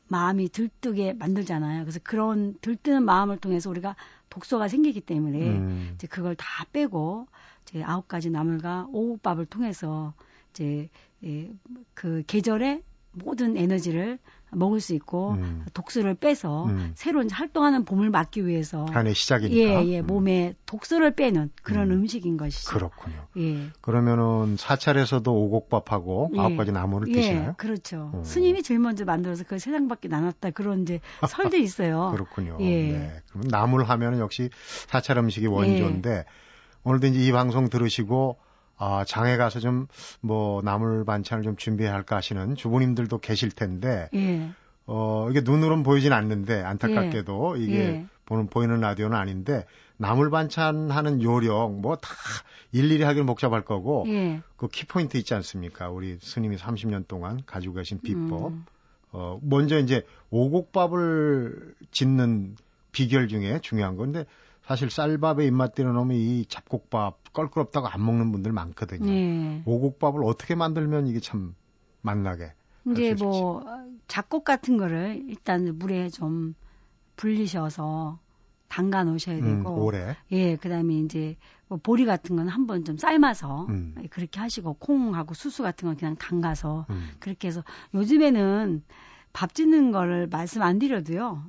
마음이 0.07 0.49
들뜨게 0.49 1.13
만들잖아요. 1.13 1.83
그래서 1.83 2.01
그런 2.03 2.55
들뜨는 2.63 3.03
마음을 3.05 3.37
통해서 3.37 3.69
우리가 3.69 3.97
독소가 4.31 4.69
생기기 4.69 5.03
때문에 5.03 5.47
음. 5.47 5.91
이제 5.95 6.07
그걸 6.07 6.35
다 6.37 6.65
빼고 6.73 7.29
이제 7.69 7.83
아홉 7.83 8.09
가지 8.09 8.31
나물과 8.31 8.87
오곡밥을 8.93 9.45
통해서 9.45 10.15
이제 10.53 10.89
예, 11.23 11.51
그 11.93 12.23
계절에 12.27 12.83
모든 13.13 13.57
에너지를 13.57 14.19
먹을 14.51 14.81
수 14.81 14.95
있고 14.95 15.33
음. 15.33 15.67
독소를 15.75 16.15
빼서 16.15 16.65
음. 16.67 16.93
새로 16.95 17.23
이제 17.23 17.35
활동하는 17.35 17.85
봄을 17.85 18.11
막기 18.11 18.47
위해서 18.47 18.87
한해 18.91 19.13
시작이니까. 19.13 19.85
예, 19.85 19.87
예, 19.87 20.01
음. 20.01 20.07
몸에 20.07 20.55
독소를 20.67 21.15
빼는 21.15 21.51
그런 21.63 21.91
음. 21.91 22.01
음. 22.01 22.07
식인 22.07 22.37
것이죠. 22.37 22.71
그렇군요. 22.71 23.27
예. 23.37 23.69
그러면은 23.81 24.57
사찰에서도 24.57 25.31
오곡밥하고 25.31 26.31
예. 26.35 26.41
아홉 26.41 26.57
가지 26.57 26.73
나물을 26.73 27.09
예, 27.09 27.13
드시나요? 27.13 27.55
그렇죠. 27.59 28.11
어. 28.15 28.23
스님이 28.25 28.63
제일 28.63 28.81
먼저 28.81 29.05
만들어서 29.05 29.45
그 29.45 29.59
세상 29.59 29.89
밖에 29.89 30.09
나눴다 30.09 30.51
그런 30.51 30.83
이제 30.83 31.01
설도 31.29 31.59
있어요. 31.59 32.11
그렇군요. 32.13 32.57
예. 32.61 32.93
네. 32.93 33.23
그럼 33.31 33.49
나물 33.49 33.85
하면은 33.85 34.19
역시 34.19 34.49
사찰 34.87 35.19
음식이 35.19 35.47
원조인데 35.47 36.25
오늘도 36.85 37.09
이제 37.09 37.21
이 37.21 37.33
방송 37.33 37.69
들으시고 37.69 38.39
아, 38.79 39.05
장에 39.07 39.37
가서 39.37 39.61
좀 39.61 39.87
뭐 40.21 40.63
나물 40.63 41.05
반찬을 41.05 41.45
좀 41.45 41.57
준비해야 41.57 41.95
할까 41.95 42.17
하시는 42.17 42.55
주부님들도 42.57 43.19
계실 43.19 43.51
텐데 43.51 44.09
예. 44.15 44.51
어, 44.87 45.29
이게 45.31 45.41
눈으로는 45.43 45.83
보이진 45.83 46.13
않는데 46.13 46.63
안타깝게도 46.63 47.57
이게 47.57 47.79
예. 47.79 48.07
보는 48.27 48.49
보이는 48.49 48.81
라디오는 48.81 49.17
아닌데 49.17 49.65
나물 49.97 50.31
반찬 50.31 50.91
하는 50.91 51.23
요령 51.23 51.81
뭐 51.81 51.97
다 51.97 52.09
일일이 52.73 53.03
하기는 53.05 53.27
복잡할 53.27 53.65
거고 53.65 54.05
예. 54.09 54.43
그 54.57 54.69
키포인트 54.69 55.17
있지 55.17 55.35
않습니까? 55.35 55.89
우리 55.91 56.19
스님이 56.21 56.57
30년 56.57 57.07
동안 57.09 57.41
가지고 57.47 57.75
계신 57.75 58.01
비법. 58.01 58.53
음. 58.53 58.65
어, 59.11 59.39
먼저 59.43 59.79
이제 59.79 60.05
오곡밥을 60.31 61.75
짓는 61.93 62.57
비결 62.93 63.29
중에 63.29 63.61
중요한 63.63 63.97
건데 63.97 64.27
사실 64.69 64.91
쌀밥에 64.91 65.47
입맛 65.47 65.75
들여 65.75 65.93
놓으면 65.93 66.15
이 66.15 66.45
잡곡밥 66.45 67.33
껄끄럽다고 67.33 67.87
안 67.87 68.05
먹는 68.05 68.31
분들 68.33 68.53
많거든요. 68.53 69.11
예. 69.11 69.63
오곡밥을 69.65 70.23
어떻게 70.23 70.55
만들면 70.55 71.07
이게 71.07 71.21
참 71.21 71.55
맛나게. 72.03 72.53
이제 72.91 73.15
뭐 73.15 73.65
잡곡 74.09 74.45
같은 74.45 74.77
거를 74.77 75.25
일단 75.27 75.79
물에 75.79 76.11
좀 76.11 76.55
불리셔서 77.17 78.19
담가 78.69 79.05
놓으셔야 79.05 79.39
음, 79.39 79.63
되고 79.63 79.87
오래. 79.87 80.15
예, 80.33 80.57
그다음에 80.57 80.97
이제 80.99 81.37
뭐 81.69 81.79
보리 81.83 82.05
같은 82.05 82.37
건 82.37 82.49
한번 82.49 82.85
좀 82.85 82.99
삶아서 82.99 83.65
음. 83.71 83.95
그렇게 84.11 84.39
하시고 84.39 84.75
콩하고 84.75 85.33
수수 85.33 85.63
같은 85.63 85.89
건 85.89 85.97
그냥 85.97 86.15
담가서 86.17 86.85
음. 86.91 87.09
그렇게 87.21 87.49
해서 87.49 87.65
요즘에는 87.95 88.83
밥 89.33 89.55
짓는 89.55 89.93
거를 89.93 90.27
말씀 90.27 90.63
안 90.63 90.79
드려도요. 90.79 91.45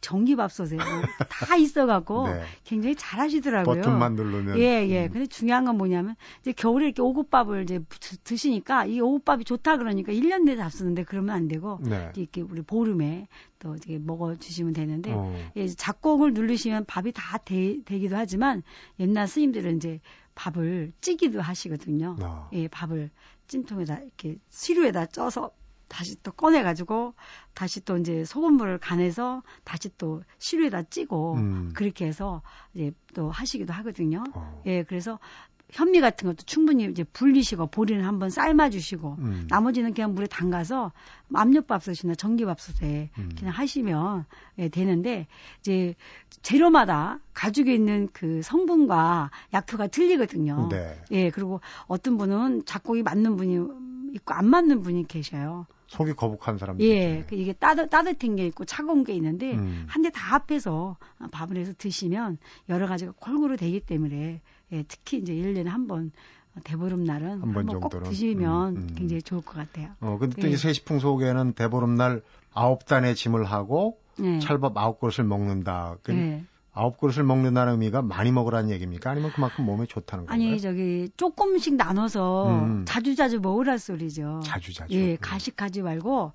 전기밥솥에 0.00 0.78
다 1.28 1.56
있어갖고 1.56 2.28
네. 2.28 2.42
굉장히 2.64 2.96
잘하시더라고요. 2.96 3.82
버튼만 3.82 4.14
누르면. 4.14 4.58
예, 4.58 4.88
예. 4.88 5.06
음. 5.06 5.12
근데 5.12 5.26
중요한 5.26 5.66
건 5.66 5.76
뭐냐면, 5.76 6.16
이제 6.40 6.52
겨울에 6.52 6.86
이렇게 6.86 7.02
오곡밥을 7.02 7.64
이제 7.64 7.80
드- 8.00 8.16
드시니까, 8.18 8.86
이 8.86 9.00
오곡밥이 9.00 9.44
좋다 9.44 9.76
그러니까 9.76 10.12
1년 10.12 10.44
내에 10.44 10.56
잡수는데 10.56 11.04
그러면 11.04 11.34
안 11.36 11.48
되고, 11.48 11.80
네. 11.82 12.10
이렇게 12.16 12.40
우리 12.40 12.62
보름에 12.62 13.28
또 13.58 13.74
이렇게 13.74 13.98
먹어주시면 13.98 14.72
되는데, 14.72 15.12
어. 15.12 15.36
예, 15.56 15.66
작곡을 15.68 16.32
누르시면 16.32 16.86
밥이 16.86 17.12
다 17.12 17.36
되, 17.36 17.82
되기도 17.84 18.16
하지만, 18.16 18.62
옛날 19.00 19.28
스님들은 19.28 19.76
이제 19.76 20.00
밥을 20.34 20.92
찌기도 21.02 21.42
하시거든요. 21.42 22.16
어. 22.22 22.48
예, 22.54 22.68
밥을 22.68 23.10
찜통에다 23.48 23.98
이렇게 23.98 24.38
시루에다 24.48 25.06
쪄서 25.06 25.50
다시 25.88 26.16
또 26.22 26.32
꺼내가지고 26.32 27.14
다시 27.54 27.84
또 27.84 27.96
이제 27.96 28.24
소금물을 28.24 28.78
간해서 28.78 29.42
다시 29.64 29.90
또 29.96 30.22
시루에다 30.38 30.84
찌고 30.84 31.34
음. 31.34 31.72
그렇게 31.74 32.06
해서 32.06 32.42
이제 32.74 32.92
또 33.14 33.30
하시기도 33.30 33.72
하거든요. 33.72 34.24
어. 34.34 34.62
예, 34.66 34.82
그래서 34.82 35.18
현미 35.70 36.00
같은 36.00 36.28
것도 36.28 36.44
충분히 36.46 36.84
이제 36.84 37.04
불리시고 37.04 37.66
보리는 37.66 38.04
한번 38.04 38.30
삶아 38.30 38.70
주시고 38.70 39.16
음. 39.18 39.46
나머지는 39.48 39.92
그냥 39.92 40.14
물에 40.14 40.26
담가서 40.26 40.92
압력밥솥이나 41.32 42.14
전기밥솥에 42.14 43.10
음. 43.18 43.30
그냥 43.36 43.52
하시면 43.54 44.24
예, 44.58 44.68
되는데 44.68 45.26
이제 45.60 45.94
재료마다 46.42 47.18
가지고 47.32 47.70
있는 47.70 48.08
그 48.12 48.42
성분과 48.42 49.30
약효가 49.52 49.88
틀리거든요. 49.88 50.68
네. 50.70 51.00
예, 51.10 51.30
그리고 51.30 51.60
어떤 51.86 52.18
분은 52.18 52.66
작곡이 52.66 53.02
맞는 53.02 53.36
분이 53.36 53.58
있고 54.14 54.32
안 54.34 54.46
맞는 54.46 54.82
분이 54.82 55.06
계셔요. 55.08 55.66
속이 55.88 56.14
거북한 56.14 56.56
사람들. 56.58 56.84
예, 56.86 57.24
그 57.28 57.34
이게 57.34 57.52
따뜻, 57.52 57.90
따뜻한 57.90 58.36
게 58.36 58.46
있고 58.46 58.64
차가운 58.64 59.04
게 59.04 59.12
있는데 59.14 59.54
음. 59.54 59.84
한대 59.88 60.10
다 60.10 60.34
합해서 60.36 60.96
밥을 61.30 61.56
해서 61.56 61.72
드시면 61.76 62.38
여러 62.68 62.86
가지가 62.86 63.12
골고루 63.16 63.56
되기 63.56 63.80
때문에 63.80 64.40
예, 64.72 64.84
특히 64.88 65.18
이제 65.18 65.34
1년에 65.34 65.66
한 65.66 65.86
번 65.86 66.10
대보름날은 66.62 67.42
한번 67.42 67.68
한번 67.68 67.80
꼭? 67.80 68.02
드시면 68.04 68.76
음, 68.76 68.82
음. 68.90 68.94
굉장히 68.96 69.20
좋을 69.22 69.42
것 69.42 69.54
같아요. 69.56 69.90
어, 70.00 70.16
근데 70.18 70.40
또 70.40 70.46
예. 70.46 70.52
이 70.52 70.56
세시풍 70.56 71.00
속에는 71.00 71.52
대보름날 71.54 72.22
아홉 72.52 72.86
단의 72.86 73.16
짐을 73.16 73.44
하고 73.44 73.98
예. 74.22 74.38
찰밥 74.38 74.76
아홉 74.78 75.00
그릇을 75.00 75.24
먹는다. 75.24 75.96
그 76.04 76.14
예. 76.14 76.44
아홉 76.74 76.98
그릇을 76.98 77.22
먹는다는 77.22 77.74
의미가 77.74 78.02
많이 78.02 78.32
먹으라는 78.32 78.70
얘기입니까? 78.70 79.10
아니면 79.10 79.30
그만큼 79.32 79.64
몸에 79.64 79.86
좋다는 79.86 80.26
건가요? 80.26 80.50
아니 80.50 80.60
저기 80.60 81.08
조금씩 81.16 81.76
나눠서 81.76 82.48
음. 82.48 82.84
자주 82.86 83.14
자주 83.14 83.40
먹으라 83.40 83.78
소리죠. 83.78 84.40
자주 84.44 84.74
자주. 84.74 84.92
예, 84.94 85.12
음. 85.12 85.16
가식하지 85.20 85.82
말고 85.82 86.32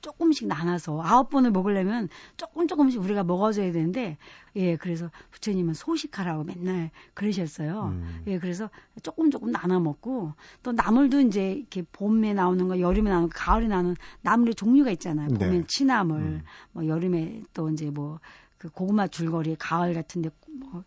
조금씩 0.00 0.46
나눠서 0.46 1.02
아홉 1.02 1.28
번을 1.28 1.50
먹으려면 1.50 2.08
조금 2.36 2.66
조금씩 2.66 3.00
우리가 3.00 3.24
먹어줘야 3.24 3.72
되는데 3.72 4.16
예, 4.54 4.76
그래서 4.76 5.10
부처님은 5.32 5.74
소식하라고 5.74 6.44
맨날 6.44 6.90
그러셨어요. 7.14 7.90
음. 7.92 8.22
예, 8.26 8.38
그래서 8.38 8.70
조금 9.02 9.30
조금 9.30 9.50
나눠 9.50 9.80
먹고 9.80 10.32
또 10.62 10.72
나물도 10.72 11.20
이제 11.22 11.52
이렇게 11.52 11.82
봄에 11.90 12.34
나오는 12.34 12.68
거, 12.68 12.78
여름에 12.78 13.10
나오는 13.10 13.28
거, 13.28 13.34
가을에 13.36 13.66
나오는 13.66 13.96
나물의 14.22 14.54
종류가 14.54 14.90
있잖아요. 14.92 15.28
네. 15.28 15.38
봄엔 15.38 15.66
취나물, 15.66 16.20
음. 16.20 16.42
뭐 16.72 16.86
여름에 16.86 17.42
또 17.52 17.68
이제 17.70 17.90
뭐 17.90 18.20
그 18.62 18.68
고구마 18.70 19.08
줄거리, 19.08 19.56
가을 19.58 19.92
같은데 19.92 20.30
뭐 20.60 20.84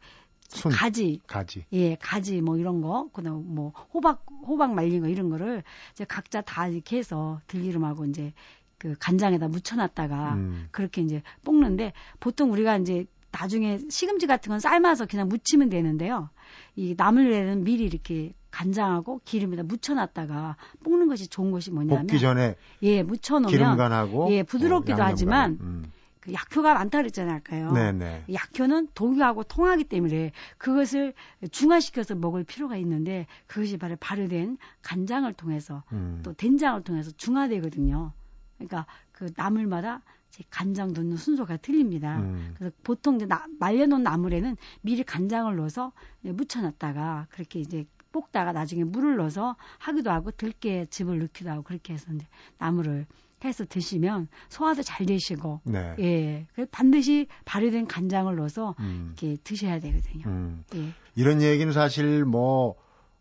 순, 0.48 0.72
가지, 0.72 1.20
가지. 1.28 1.66
예, 1.74 1.96
가지 1.96 2.40
뭐 2.40 2.56
이런 2.58 2.80
거, 2.80 3.10
그다음 3.12 3.54
뭐 3.54 3.74
호박 3.94 4.26
호박 4.48 4.74
말린 4.74 5.02
거 5.02 5.10
이런 5.10 5.30
거를 5.30 5.62
이제 5.92 6.06
각자 6.06 6.40
다 6.40 6.70
이렇게 6.70 6.98
해서 6.98 7.42
들기름하고 7.48 8.06
이제 8.06 8.32
그 8.78 8.96
간장에다 8.98 9.50
묻혀놨다가 9.50 10.36
음. 10.36 10.70
그렇게 10.72 11.02
이제 11.02 11.22
볶는데 11.44 11.92
보통 12.22 12.54
우리가 12.54 12.78
이제 12.78 13.08
나중에 13.32 13.82
시금치 13.90 14.26
같은 14.26 14.52
건 14.52 14.62
삶아서 14.62 15.06
그냥 15.06 15.28
무치면 15.28 15.68
되는데요. 15.68 16.30
이 16.78 16.96
나물에는 16.98 17.66
미리 17.66 17.84
이렇게 17.84 18.34
간장하고 18.52 19.20
기름에다 19.26 19.64
묻혀놨다가 19.64 20.56
볶는 20.86 21.10
것이 21.10 21.28
좋은 21.28 21.52
것이 21.52 21.72
뭐냐면 21.72 22.08
볶기 22.08 22.22
전에 22.22 22.56
예 22.84 23.04
묻혀놓으면 23.04 23.50
기름간하고 23.52 24.32
예, 24.32 24.44
부드럽기도 24.44 25.02
어. 25.02 25.06
하지만 25.08 25.58
음. 25.60 25.92
그 26.26 26.34
약효가 26.34 26.74
많다 26.74 26.98
그랬잖아요. 26.98 27.72
네네. 27.74 28.26
약효는 28.34 28.90
독하고 28.96 29.44
통하기 29.44 29.84
때문에 29.84 30.32
그것을 30.58 31.14
중화시켜서 31.52 32.16
먹을 32.16 32.44
필요가 32.44 32.76
있는데 32.78 33.28
그것이 33.46 33.78
바로 33.78 33.96
발효된 34.00 34.58
간장을 34.82 35.32
통해서 35.34 35.84
음. 35.92 36.22
또 36.24 36.34
된장을 36.34 36.82
통해서 36.84 37.12
중화되거든요. 37.12 38.12
그러니까 38.58 38.88
그 39.12 39.32
나물마다 39.36 40.02
간장 40.50 40.94
넣는 40.94 41.16
순서가 41.16 41.58
틀립니다. 41.58 42.18
음. 42.20 42.54
그래서 42.58 42.76
보통 42.84 43.16
이제 43.18 43.26
나- 43.26 43.46
말려놓은 43.60 44.02
나물에는 44.04 44.58
미리 44.82 45.04
간장을 45.04 45.56
넣어서 45.56 45.94
묻혀놨다가 46.22 47.28
그렇게 47.30 47.60
이제 47.60 47.86
볶다가 48.12 48.52
나중에 48.52 48.84
물을 48.84 49.18
넣어서 49.18 49.56
하기도 49.78 50.10
하고 50.12 50.32
들깨 50.32 50.86
즙을 50.90 51.20
넣기도 51.20 51.52
하고 51.52 51.62
그렇게 51.64 51.94
해서 51.94 52.12
이제 52.14 52.26
나물을 52.58 53.06
해서 53.44 53.66
드시면 53.68 54.28
소화도 54.50 54.82
잘 54.82 55.06
되시고 55.06 55.62
네. 55.66 55.96
예 56.00 56.48
반드시 56.72 57.28
발효된 57.46 57.88
간장을 57.88 58.34
넣어서 58.36 58.76
음. 58.80 59.14
이렇게 59.20 59.38
드셔야 59.44 59.80
되거든요. 59.80 60.24
음. 60.28 60.64
예. 60.76 60.94
이런 61.16 61.42
얘기는 61.42 61.72
사실 61.74 62.26
뭐 62.26 62.76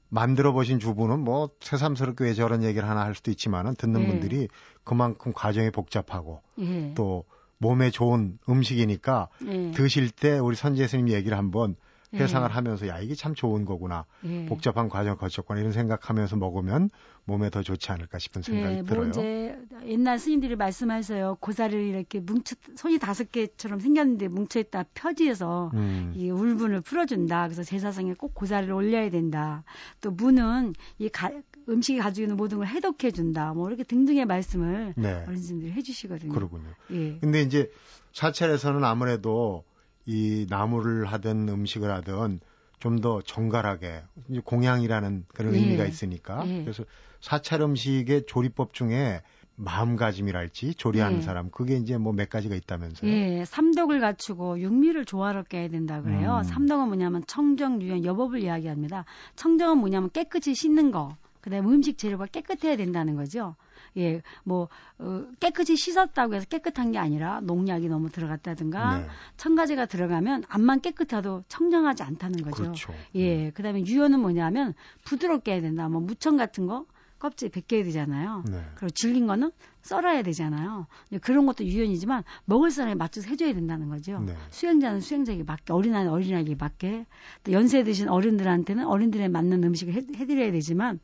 만들어 0.08 0.52
보신 0.52 0.78
주부는 0.78 1.20
뭐 1.20 1.50
새삼스럽게 1.60 2.24
왜 2.24 2.34
저런 2.34 2.62
얘기를 2.62 2.88
하나 2.88 3.02
할 3.02 3.14
수도 3.14 3.30
있지만은 3.32 3.74
듣는 3.74 4.02
네. 4.02 4.06
분들이 4.06 4.48
그만큼 4.84 5.32
과정이 5.34 5.70
복잡하고 5.70 6.42
예. 6.60 6.94
또 6.94 7.24
몸에 7.58 7.90
좋은 7.90 8.38
음식이니까 8.48 9.28
예. 9.46 9.70
드실 9.72 10.10
때 10.10 10.38
우리 10.38 10.54
선재 10.54 10.86
스님 10.86 11.08
얘기를 11.08 11.36
한번 11.36 11.74
예. 11.78 11.83
회상을 12.20 12.48
하면서 12.48 12.86
야 12.88 13.00
이게 13.00 13.14
참 13.14 13.34
좋은 13.34 13.64
거구나 13.64 14.04
예. 14.24 14.46
복잡한 14.46 14.88
과정을 14.88 15.16
거쳤구나 15.18 15.60
이런 15.60 15.72
생각하면서 15.72 16.36
먹으면 16.36 16.90
몸에 17.24 17.50
더 17.50 17.62
좋지 17.62 17.90
않을까 17.92 18.18
싶은 18.18 18.42
생각이 18.42 18.74
예, 18.76 18.82
뭐 18.82 18.88
들어요. 18.88 19.08
이제 19.08 19.58
옛날 19.86 20.18
스님들이 20.18 20.56
말씀하셔요. 20.56 21.36
고사를 21.40 21.72
이렇게 21.78 22.20
뭉쳐 22.20 22.54
손이 22.76 22.98
다섯 22.98 23.32
개처럼 23.32 23.80
생겼는데 23.80 24.28
뭉쳐 24.28 24.60
있다 24.60 24.84
펴지해서 24.94 25.70
음, 25.74 26.12
이 26.14 26.30
울분을 26.30 26.80
풀어준다. 26.82 27.44
그래서 27.48 27.62
제사상에 27.62 28.14
꼭 28.14 28.34
고사를 28.34 28.70
올려야 28.70 29.08
된다. 29.10 29.64
또 30.00 30.10
무는 30.10 30.74
이 30.98 31.08
가- 31.08 31.32
음식이 31.66 31.98
가지고 31.98 32.24
있는 32.24 32.36
모든 32.36 32.58
걸 32.58 32.66
해독해 32.66 33.10
준다. 33.12 33.54
뭐 33.54 33.68
이렇게 33.68 33.84
등등의 33.84 34.26
말씀을 34.26 34.92
네, 34.96 35.24
어르신들이 35.26 35.72
해주시거든요. 35.72 36.32
그러군요. 36.34 36.68
예. 36.90 37.18
근데 37.20 37.40
이제 37.40 37.70
사찰에서는 38.12 38.84
아무래도 38.84 39.64
이 40.06 40.46
나무를 40.50 41.06
하든 41.06 41.48
음식을 41.48 41.90
하든 41.90 42.40
좀 42.80 43.00
더 43.00 43.22
정갈하게 43.22 44.02
공양이라는 44.44 45.24
그런 45.32 45.54
예. 45.54 45.58
의미가 45.58 45.86
있으니까 45.86 46.42
예. 46.46 46.62
그래서 46.62 46.84
사찰 47.20 47.62
음식의 47.62 48.24
조리법 48.26 48.74
중에 48.74 49.22
마음가짐이랄지 49.56 50.74
조리하는 50.74 51.18
예. 51.18 51.22
사람 51.22 51.50
그게 51.50 51.76
이제 51.76 51.96
뭐 51.96 52.12
몇 52.12 52.28
가지가 52.28 52.54
있다면서요. 52.54 53.10
예, 53.10 53.44
삼덕을 53.46 54.00
갖추고 54.00 54.60
육미를 54.60 55.04
조화롭게 55.04 55.58
해야 55.60 55.68
된다 55.68 56.02
그래요. 56.02 56.38
음. 56.38 56.42
삼덕은 56.42 56.88
뭐냐면 56.88 57.22
청정, 57.26 57.80
유연, 57.82 58.04
여법을 58.04 58.40
이야기합니다. 58.42 59.04
청정은 59.36 59.78
뭐냐면 59.78 60.10
깨끗이 60.10 60.54
씻는 60.54 60.90
거. 60.90 61.16
그다음에 61.44 61.68
음식 61.68 61.98
재료가 61.98 62.24
깨끗해야 62.24 62.76
된다는 62.76 63.16
거죠. 63.16 63.54
예, 63.98 64.22
뭐 64.44 64.70
어, 64.98 65.26
깨끗이 65.40 65.76
씻었다고 65.76 66.34
해서 66.34 66.46
깨끗한 66.46 66.92
게 66.92 66.98
아니라 66.98 67.40
농약이 67.42 67.86
너무 67.88 68.08
들어갔다든가 68.08 68.98
네. 69.00 69.06
첨가제가 69.36 69.84
들어가면 69.84 70.44
앞만 70.48 70.80
깨끗해도 70.80 71.44
청정하지 71.48 72.02
않다는 72.02 72.40
거죠. 72.40 72.62
그렇죠. 72.62 72.94
예, 73.14 73.50
그다음에 73.50 73.84
유연은 73.84 74.20
뭐냐면 74.20 74.72
부드럽게 75.04 75.52
해야 75.52 75.60
된다. 75.60 75.86
뭐 75.90 76.00
무청 76.00 76.38
같은 76.38 76.66
거 76.66 76.86
껍질 77.18 77.50
벗겨야 77.50 77.84
되잖아요. 77.84 78.44
네. 78.46 78.64
그리고 78.76 78.90
질긴 78.90 79.26
거는 79.26 79.52
썰어야 79.84 80.22
되잖아요. 80.22 80.86
그런 81.20 81.44
것도 81.46 81.64
유연이지만 81.64 82.24
먹을 82.46 82.70
사람에 82.70 82.94
맞춰서 82.94 83.28
해줘야 83.28 83.52
된다는 83.52 83.90
거죠. 83.90 84.18
네. 84.26 84.34
수행자는 84.50 85.00
수행자에게 85.00 85.44
맞게, 85.44 85.72
어린아이는 85.72 86.10
어린아이에게 86.10 86.56
맞게, 86.58 87.04
또 87.44 87.52
연세 87.52 87.84
드신 87.84 88.08
어른들한테는 88.08 88.86
어른들에 88.86 89.28
맞는 89.28 89.62
음식을 89.62 89.92
해, 89.92 90.00
해드려야 90.16 90.52
되지만 90.52 91.00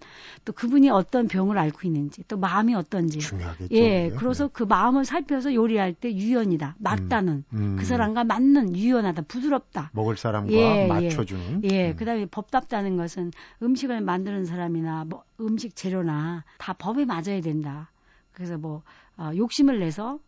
또 0.46 0.52
그분이 0.54 0.88
어떤 0.88 1.28
병을 1.28 1.58
앓고 1.58 1.80
있는지, 1.84 2.24
또 2.26 2.38
마음이 2.38 2.74
어떤지, 2.74 3.18
중요하겠죠. 3.18 3.68
예, 3.74 4.08
그게. 4.08 4.18
그래서 4.18 4.48
그 4.48 4.62
마음을 4.62 5.04
살펴서 5.04 5.54
요리할 5.54 5.92
때 5.92 6.12
유연이다, 6.12 6.76
맞다는 6.78 7.44
음. 7.52 7.76
그 7.78 7.84
사람과 7.84 8.24
맞는 8.24 8.76
유연하다, 8.76 9.22
부드럽다. 9.22 9.90
먹을 9.92 10.16
사람과 10.16 10.52
예, 10.52 10.84
예. 10.84 10.86
맞춰주는. 10.86 11.60
예, 11.64 11.90
음. 11.90 11.96
그 11.96 12.06
다음에 12.06 12.24
법답다는 12.24 12.96
것은 12.96 13.30
음식을 13.62 14.00
만드는 14.00 14.46
사람이나 14.46 15.04
뭐 15.06 15.24
음식 15.38 15.76
재료나 15.76 16.44
다 16.56 16.72
법에 16.72 17.04
맞아야 17.04 17.42
된다. 17.42 17.90
그래서 18.32 18.58
뭐 18.58 18.82
어, 19.16 19.30
욕심을 19.36 19.80
내서 19.80 20.18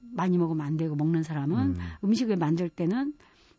많이 0.00 0.38
먹으면 0.38 0.66
안 0.66 0.76
되고 0.76 0.94
먹는 0.96 1.22
사람은 1.22 1.58
음. 1.58 1.80
음. 2.04 2.14
식을 2.14 2.36
만들 2.36 2.68
때는 2.68 3.14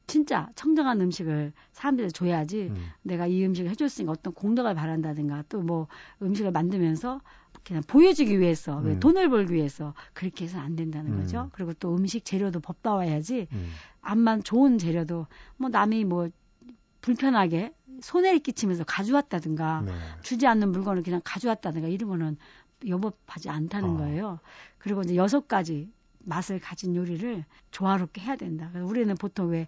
진짜 0.07 0.49
청정한 0.55 0.99
음식을 0.99 1.53
사람들한테 1.71 2.11
줘야지 2.11 2.63
음. 2.63 2.75
내가 3.03 3.27
이 3.27 3.45
음식을 3.45 3.69
해줬으니까 3.71 4.11
어떤 4.11 4.33
공덕을 4.33 4.73
바란다든가 4.75 5.43
또 5.47 5.61
뭐 5.61 5.87
음식을 6.21 6.51
만들면서 6.51 7.21
그냥 7.63 7.83
보여주기 7.85 8.39
위해서 8.39 8.77
왜 8.79 8.93
음. 8.93 8.99
돈을 8.99 9.29
벌기 9.29 9.53
위해서 9.53 9.93
그렇게 10.13 10.45
해서는 10.45 10.65
안 10.65 10.75
된다는 10.75 11.13
음. 11.13 11.19
거죠. 11.19 11.49
그리고 11.53 11.73
또 11.73 11.95
음식 11.95 12.25
재료도 12.25 12.59
법다워야지 12.59 13.47
음. 13.51 13.71
암만 14.01 14.43
좋은 14.43 14.79
재료도 14.79 15.27
뭐 15.57 15.69
남이 15.69 16.05
뭐 16.05 16.29
불편하게 17.01 17.73
손해를 18.01 18.39
끼치면서 18.39 18.83
가져왔다든가 18.83 19.83
네. 19.85 19.93
주지 20.23 20.47
않는 20.47 20.71
물건을 20.71 21.03
그냥 21.03 21.21
가져왔다든가 21.23 21.87
이런 21.87 22.09
거는 22.09 22.37
여법하지 22.87 23.49
않다는 23.49 23.89
어. 23.91 23.97
거예요. 23.97 24.39
그리고 24.77 25.01
이제 25.01 25.15
여섯 25.15 25.47
가지 25.47 25.91
맛을 26.19 26.59
가진 26.59 26.95
요리를 26.95 27.43
조화롭게 27.71 28.21
해야 28.21 28.35
된다. 28.35 28.69
우리는 28.75 29.15
보통 29.15 29.49
왜 29.49 29.67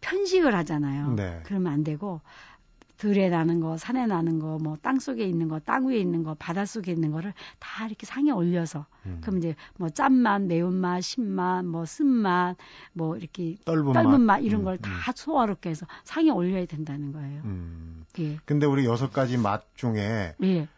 편식을 0.00 0.54
하잖아요. 0.54 1.14
네. 1.14 1.40
그러면 1.44 1.72
안 1.72 1.84
되고 1.84 2.20
들에 2.96 3.30
나는 3.30 3.60
거, 3.60 3.78
산에 3.78 4.06
나는 4.06 4.38
거, 4.38 4.58
뭐 4.58 4.76
땅 4.76 4.98
속에 4.98 5.24
있는 5.24 5.48
거, 5.48 5.58
땅 5.58 5.86
위에 5.86 5.96
있는 5.96 6.22
거, 6.22 6.34
바다 6.34 6.66
속에 6.66 6.92
있는 6.92 7.12
거를 7.12 7.32
다 7.58 7.86
이렇게 7.86 8.04
상에 8.04 8.30
올려서 8.30 8.84
음. 9.06 9.18
그럼 9.22 9.38
이제 9.38 9.56
뭐 9.78 9.88
짠맛, 9.88 10.42
매운맛, 10.42 11.02
신맛, 11.02 11.64
뭐 11.64 11.86
쓴맛, 11.86 12.58
뭐 12.92 13.16
이렇게 13.16 13.56
떫은, 13.64 13.92
떫은 13.94 14.20
맛 14.20 14.40
음, 14.40 14.44
이런 14.44 14.64
걸 14.64 14.74
음. 14.74 14.78
다 14.82 15.12
소화롭게 15.14 15.70
해서 15.70 15.86
상에 16.04 16.28
올려야 16.28 16.66
된다는 16.66 17.12
거예요. 17.12 17.40
음. 17.44 18.04
예. 18.18 18.36
근데 18.44 18.66
우리 18.66 18.84
여섯 18.84 19.10
가지 19.12 19.38
맛 19.38 19.64
중에 19.76 20.34
예. 20.42 20.68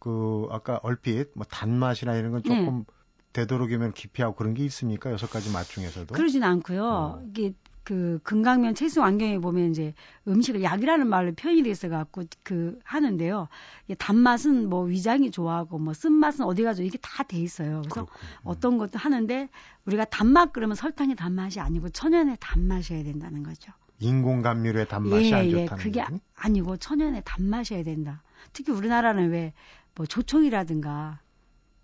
그 0.00 0.48
아까 0.50 0.80
얼핏 0.82 1.28
뭐 1.34 1.46
단맛이나 1.48 2.16
이런 2.16 2.32
건 2.32 2.42
네. 2.42 2.48
조금 2.48 2.84
되도록이면 3.32 3.92
기피하고 3.92 4.34
그런 4.34 4.54
게 4.54 4.64
있습니까? 4.64 5.12
여섯 5.12 5.30
가지 5.30 5.52
맛 5.52 5.62
중에서도. 5.68 6.12
그러진 6.14 6.42
않고요. 6.42 6.84
어. 6.84 7.22
이게 7.28 7.52
그 7.84 8.18
금강면 8.22 8.74
채수 8.74 9.02
안경에 9.02 9.38
보면 9.38 9.70
이제 9.70 9.94
음식을 10.28 10.62
약이라는 10.62 11.06
말로 11.08 11.32
표현이 11.34 11.62
돼 11.62 11.70
있어 11.70 11.88
갖고 11.88 12.22
그 12.42 12.78
하는데요. 12.84 13.48
이게 13.86 13.94
단맛은 13.94 14.68
뭐 14.68 14.82
위장이 14.84 15.30
좋아하고 15.30 15.78
뭐 15.78 15.92
쓴맛은 15.94 16.44
어디 16.44 16.62
가죠 16.62 16.82
이게 16.82 16.98
다 17.00 17.22
돼 17.24 17.38
있어요. 17.38 17.82
그래서 17.82 17.88
그렇군요. 18.06 18.18
어떤 18.44 18.78
것도 18.78 18.98
하는데 18.98 19.48
우리가 19.86 20.04
단맛 20.06 20.52
그러면 20.52 20.76
설탕의 20.76 21.16
단맛이 21.16 21.60
아니고 21.60 21.88
천연의 21.90 22.36
단맛이어야 22.40 23.02
된다는 23.04 23.42
거죠. 23.42 23.72
인공 23.98 24.42
감미료의 24.42 24.88
단맛이 24.88 25.34
안 25.34 25.44
예, 25.46 25.50
좋다는 25.50 25.82
그게 25.82 26.00
얘기? 26.00 26.20
아니고 26.36 26.76
천연의 26.78 27.22
단맛이어야 27.24 27.82
된다. 27.84 28.22
특히 28.52 28.72
우리나라는 28.72 29.30
왜 29.30 29.52
뭐 30.00 30.06
조청이라든가 30.06 31.20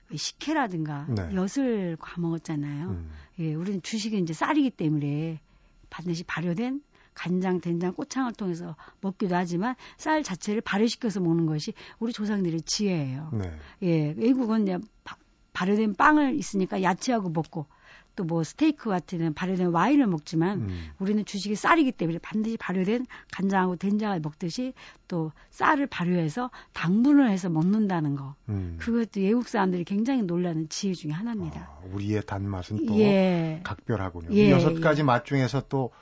왜 0.09 0.17
식혜라든가 0.17 1.07
네. 1.11 1.35
엿을 1.35 1.99
과먹었잖아요. 2.01 2.89
음. 2.89 3.11
예, 3.41 3.53
우리는 3.53 3.83
주식이 3.83 4.17
이제 4.17 4.33
쌀이기 4.33 4.71
때문에 4.71 5.39
반드시 5.91 6.25
발효된 6.25 6.81
간장, 7.13 7.61
된장, 7.61 7.93
꼬창을 7.93 8.33
통해서 8.33 8.75
먹기도 9.03 9.37
하지만 9.37 9.75
쌀 9.99 10.23
자체를 10.23 10.63
발효시켜서 10.63 11.21
먹는 11.21 11.45
것이 11.45 11.75
우리 11.99 12.15
조상들의 12.15 12.63
지혜예요. 12.63 13.33
네. 13.35 13.59
예, 13.83 14.15
외국은 14.17 14.63
이제 14.63 14.79
바, 15.05 15.19
발효된 15.53 15.93
빵을 15.97 16.37
있으니까 16.37 16.83
야채하고 16.83 17.29
먹고 17.29 17.67
또 18.17 18.27
뭐 18.27 18.43
스테이크 18.43 18.91
같은 18.91 19.33
발효된 19.35 19.69
와인을 19.69 20.07
먹지만 20.07 20.61
음. 20.63 20.91
우리는 20.99 21.25
주식이 21.25 21.55
쌀이기 21.55 21.93
때문에 21.93 22.19
반드시 22.19 22.57
발효된 22.57 23.07
간장하고 23.33 23.77
된장을 23.77 24.19
먹듯이 24.21 24.75
또 25.07 25.33
쌀을 25.51 25.87
발효해서 25.87 26.51
당분을 26.73 27.31
해서 27.31 27.49
먹는다는 27.49 28.17
거. 28.17 28.35
음. 28.49 28.77
그것도 28.81 29.21
외국 29.21 29.49
사람들이 29.49 29.85
굉장히 29.85 30.23
놀라는 30.23 30.69
지혜 30.69 30.93
중에 30.93 31.13
하나입니다. 31.13 31.61
아, 31.61 31.81
우리의 31.93 32.23
단맛은 32.27 32.87
또 32.87 32.99
예. 32.99 33.61
각별하군요. 33.63 34.29
예, 34.33 34.49
이 34.49 34.51
여섯 34.51 34.77
예. 34.77 34.81
가지 34.81 35.03
맛 35.03 35.25
중에서 35.25 35.63
또 35.69 35.93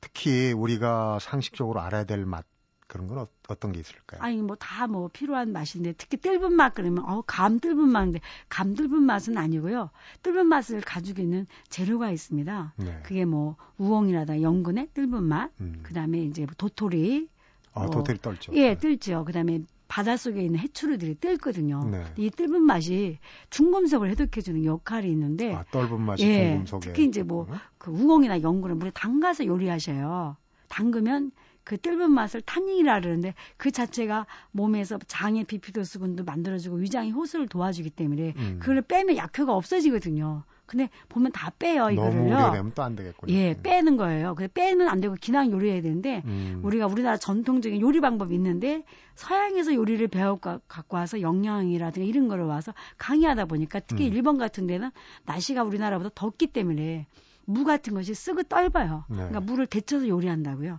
특히 0.00 0.52
우리가 0.52 1.18
상식적으로 1.20 1.80
알아야 1.80 2.04
될 2.04 2.24
맛 2.26 2.44
그런 2.90 3.06
건 3.06 3.18
어, 3.18 3.54
떤게 3.58 3.78
있을까요? 3.78 4.20
아니 4.20 4.42
뭐다뭐 4.42 5.10
필요한 5.12 5.52
맛인데 5.52 5.94
특히 5.96 6.16
뜰분 6.16 6.52
맛 6.54 6.74
그러면 6.74 7.04
어감 7.04 7.60
뜰분 7.60 7.88
맛인데 7.88 8.20
감 8.48 8.74
뜰분 8.74 9.04
맛은 9.04 9.38
아니고요. 9.38 9.90
뜰분 10.22 10.48
맛을 10.48 10.80
가지고 10.80 11.22
있는 11.22 11.46
재료가 11.68 12.10
있습니다. 12.10 12.74
네. 12.78 13.00
그게 13.04 13.24
뭐 13.24 13.54
우엉이라든가 13.78 14.42
연근의 14.42 14.88
뜰분 14.92 15.22
맛, 15.22 15.50
음. 15.60 15.80
그다음에 15.84 16.20
이제 16.24 16.46
도토리, 16.58 17.28
아, 17.74 17.82
뭐, 17.82 17.90
도토리 17.90 18.18
떨죠. 18.20 18.52
예, 18.56 18.76
뜰죠. 18.76 19.24
그다음에 19.24 19.60
바닷속에 19.86 20.42
있는 20.42 20.58
해초류들이 20.58 21.16
뜰거든요. 21.16 21.84
네. 21.90 22.04
이 22.16 22.30
뜰분 22.30 22.62
맛이 22.62 23.18
중금속을 23.50 24.10
해독해주는 24.10 24.64
역할이 24.64 25.08
있는데 25.10 25.54
아, 25.54 25.64
떫은 25.70 26.00
맛이 26.00 26.26
예, 26.26 26.48
중금속에. 26.50 26.88
특히 26.88 27.04
이제 27.06 27.22
뭐 27.22 27.46
그 27.78 27.90
우엉이나 27.90 28.42
연근을 28.42 28.74
물에 28.76 28.90
담가서 28.92 29.46
요리하셔요. 29.46 30.36
담그면 30.68 31.32
그 31.64 31.78
뜰분 31.78 32.10
맛을 32.12 32.40
탄닌이라 32.40 33.00
그러는데 33.00 33.34
그 33.56 33.70
자체가 33.70 34.26
몸에서 34.50 34.98
장의 35.06 35.44
비피도 35.44 35.84
수분도 35.84 36.24
만들어주고 36.24 36.76
위장의 36.76 37.10
호수를 37.12 37.46
도와주기 37.48 37.90
때문에 37.90 38.34
음. 38.36 38.56
그걸 38.60 38.82
빼면 38.82 39.16
약효가 39.16 39.54
없어지거든요. 39.54 40.42
근데 40.66 40.88
보면 41.08 41.32
다 41.32 41.50
빼요 41.58 41.88
너무 41.88 41.92
이거를요. 41.94 42.22
우려되면 42.26 42.72
또 42.74 42.82
안 42.82 42.94
되겠군요. 42.94 43.32
예, 43.34 43.56
빼는 43.60 43.96
거예요. 43.96 44.36
근데 44.36 44.52
빼는 44.52 44.88
안 44.88 45.00
되고 45.00 45.16
그냥 45.20 45.50
요리해야 45.50 45.82
되는데 45.82 46.22
음. 46.26 46.60
우리가 46.62 46.86
우리나라 46.86 47.16
전통적인 47.16 47.80
요리 47.80 48.00
방법이 48.00 48.32
있는데 48.36 48.84
서양에서 49.16 49.74
요리를 49.74 50.06
배워 50.08 50.36
가- 50.38 50.60
갖고 50.68 50.96
와서 50.96 51.20
영양이라든가 51.22 52.06
이런 52.06 52.28
거를 52.28 52.44
와서 52.44 52.72
강의하다 52.98 53.46
보니까 53.46 53.80
특히 53.80 54.06
음. 54.08 54.12
일본 54.12 54.38
같은 54.38 54.68
데는 54.68 54.90
날씨가 55.26 55.64
우리나라보다 55.64 56.10
덥기 56.14 56.46
때문에 56.46 57.06
무 57.46 57.64
같은 57.64 57.94
것이 57.94 58.14
쓰고 58.14 58.44
떫어요. 58.44 59.04
네. 59.08 59.16
그러니까 59.16 59.40
물을 59.40 59.66
데쳐서 59.66 60.06
요리한다고요. 60.06 60.78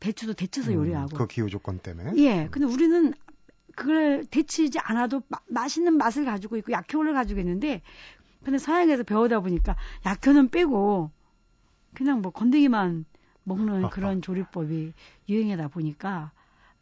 배추도 0.00 0.32
데쳐서 0.32 0.70
음, 0.72 0.76
요리하고. 0.76 1.16
그 1.16 1.26
기후 1.26 1.48
조건 1.48 1.78
때문에. 1.78 2.12
예. 2.16 2.48
근데 2.50 2.66
우리는 2.66 3.12
그걸 3.76 4.24
데치지 4.30 4.78
않아도 4.80 5.22
마- 5.28 5.38
맛있는 5.48 5.96
맛을 5.96 6.24
가지고 6.24 6.56
있고 6.56 6.72
약효를 6.72 7.12
가지고 7.14 7.40
있는데 7.40 7.82
근데 8.42 8.58
서양에서 8.58 9.04
배우다 9.04 9.40
보니까 9.40 9.76
약효는 10.06 10.48
빼고 10.48 11.10
그냥 11.94 12.22
뭐 12.22 12.32
건더기만 12.32 13.04
먹는 13.44 13.88
그런 13.90 14.22
조리법이 14.22 14.92
유행하다 15.28 15.68
보니까 15.68 16.32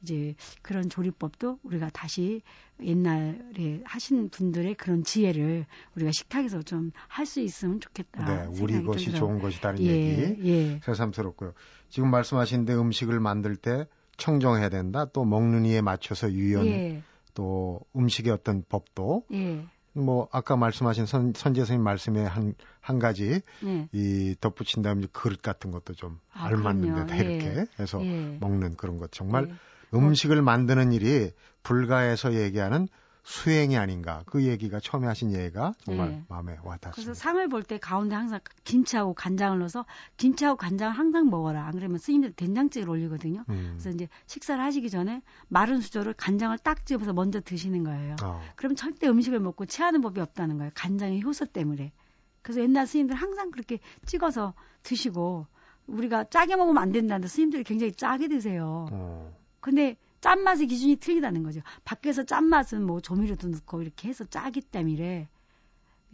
이제 0.03 0.35
그런 0.63 0.89
조리법도 0.89 1.61
우리가 1.63 1.91
다시 1.91 2.43
옛날에 2.83 3.81
하신 3.85 4.29
분들의 4.29 4.75
그런 4.75 5.03
지혜를 5.03 5.67
우리가 5.97 6.13
식탁에서 6.13 6.63
좀 6.63 6.93
할 7.09 7.27
수 7.29 7.41
있으면 7.41 7.81
좋겠다. 7.81 8.25
네, 8.25 8.61
우리 8.61 8.83
것이. 8.83 9.13
좋은 9.13 9.39
것이다는 9.39 9.81
예, 9.83 9.87
얘기 9.87 10.49
예. 10.49 10.81
새삼스럽고요. 10.83 11.53
지금 11.91 12.11
말씀하신 12.11 12.65
데 12.65 12.75
음식을 12.75 13.21
만들 13.21 13.57
때 13.57 13.87
청정해야 14.17 14.69
된다. 14.69 15.05
또 15.13 15.25
먹는 15.25 15.65
이에 15.67 15.81
맞춰서 15.81 16.33
유연, 16.33 16.67
예, 16.67 17.03
또 17.35 17.81
음식의 17.95 18.33
어떤 18.33 18.65
법도 18.69 19.25
예, 19.33 19.65
뭐 19.93 20.29
아까 20.33 20.57
말씀하신 20.57 21.07
선, 21.07 21.33
선재 21.37 21.61
선생님 21.61 21.85
말씀에 21.85 22.25
한, 22.25 22.55
한 22.81 22.99
가지 22.99 23.41
예. 23.65 23.89
이 23.93 24.35
덧붙인다면 24.41 25.09
그릇 25.13 25.43
같은 25.43 25.71
것도 25.71 25.95
좀 25.95 26.19
아, 26.33 26.47
알맞는. 26.47 26.95
데다 26.95 27.19
예. 27.19 27.21
이렇게 27.21 27.67
해서 27.79 28.05
예. 28.05 28.37
먹는 28.41 28.77
그런 28.77 28.99
것 28.99 29.13
정말 29.13 29.49
예. 29.49 29.55
음식을 29.95 30.43
만드는 30.43 30.93
일이 30.93 31.31
불가에서 31.63 32.35
얘기하는 32.35 32.89
수행이 33.25 33.77
아닌가 33.77 34.23
그 34.25 34.45
얘기가 34.45 34.81
처음에 34.81 35.07
하신 35.07 35.35
얘기가 35.35 35.75
정말 35.85 36.13
예. 36.13 36.25
마음에 36.31 36.53
그래서 36.53 36.69
와닿습니다. 36.69 37.15
상을 37.15 37.47
볼 37.49 37.63
때 37.63 37.77
가운데 37.79 38.15
항상 38.15 38.41
김치하고 38.65 39.13
간장을 39.13 39.59
넣어서 39.59 39.85
김치하고 40.17 40.57
간장을 40.57 40.97
항상 40.97 41.29
먹어라. 41.29 41.67
안 41.67 41.73
그러면 41.73 41.99
스님들 41.99 42.33
된장찌개를 42.33 42.89
올리거든요. 42.89 43.45
음. 43.51 43.77
그래서 43.79 43.91
이제 43.91 44.09
식사를 44.27 44.65
하시기 44.65 44.89
전에 44.89 45.21
마른 45.49 45.83
수저를 45.83 46.15
간장을 46.15 46.57
딱 46.59 46.87
집어서 46.87 47.13
먼저 47.13 47.43
드시는 47.43 47.85
거예요. 47.85 48.17
어. 48.23 48.41
그럼 48.57 48.75
절대 48.75 49.07
음식을 49.09 49.41
먹고 49.41 49.67
체하는 49.67 50.01
법이 50.01 50.21
없다는 50.23 50.57
거예요. 50.57 50.71
간장의 50.75 51.23
효소 51.23 51.47
때문에. 51.47 51.93
그래서 52.41 52.63
옛날 52.63 52.87
스님들 52.87 53.15
항상 53.15 53.51
그렇게 53.51 53.79
찍어서 54.07 54.55
드시고 54.85 55.47
우리가 55.87 56.25
짜게 56.25 56.57
먹으면 56.57 56.83
안 56.83 56.93
된다는데 56.93 57.29
스님들이 57.29 57.63
굉장히 57.65 57.93
짜게 57.93 58.29
드세요. 58.29 58.87
어. 58.91 59.37
근데 59.69 59.99
짠맛의 60.23 60.67
기준이 60.67 60.97
틀리다는 60.97 61.43
거죠. 61.43 61.61
밖에서 61.85 62.25
짠맛은 62.25 62.83
뭐 62.83 63.03
조미료도 63.03 63.49
넣고 63.49 63.83
이렇게 63.83 64.09
해서 64.09 64.25
짜기 64.25 64.63
때문에 64.63 65.29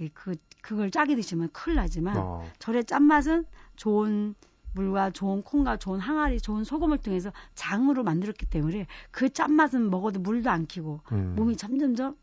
예, 0.01 0.09
그 0.09 0.35
그걸 0.61 0.91
짜게 0.91 1.15
드시면 1.15 1.51
큰일 1.53 1.77
나지만 1.77 2.17
어. 2.17 2.45
절의 2.59 2.85
짠맛은 2.85 3.47
좋은 3.77 4.35
물과 4.73 5.11
좋은 5.11 5.43
콩과 5.43 5.77
좋은 5.77 6.01
항아리, 6.01 6.41
좋은 6.41 6.65
소금을 6.65 6.99
통해서 6.99 7.33
장으로 7.55 8.03
만들었기 8.03 8.47
때문에 8.47 8.89
그 9.13 9.33
짠맛은 9.33 9.89
먹어도 9.89 10.19
물도 10.19 10.51
안 10.51 10.67
키고 10.67 11.03
음. 11.13 11.37
몸이 11.37 11.57
점점점 11.57 12.17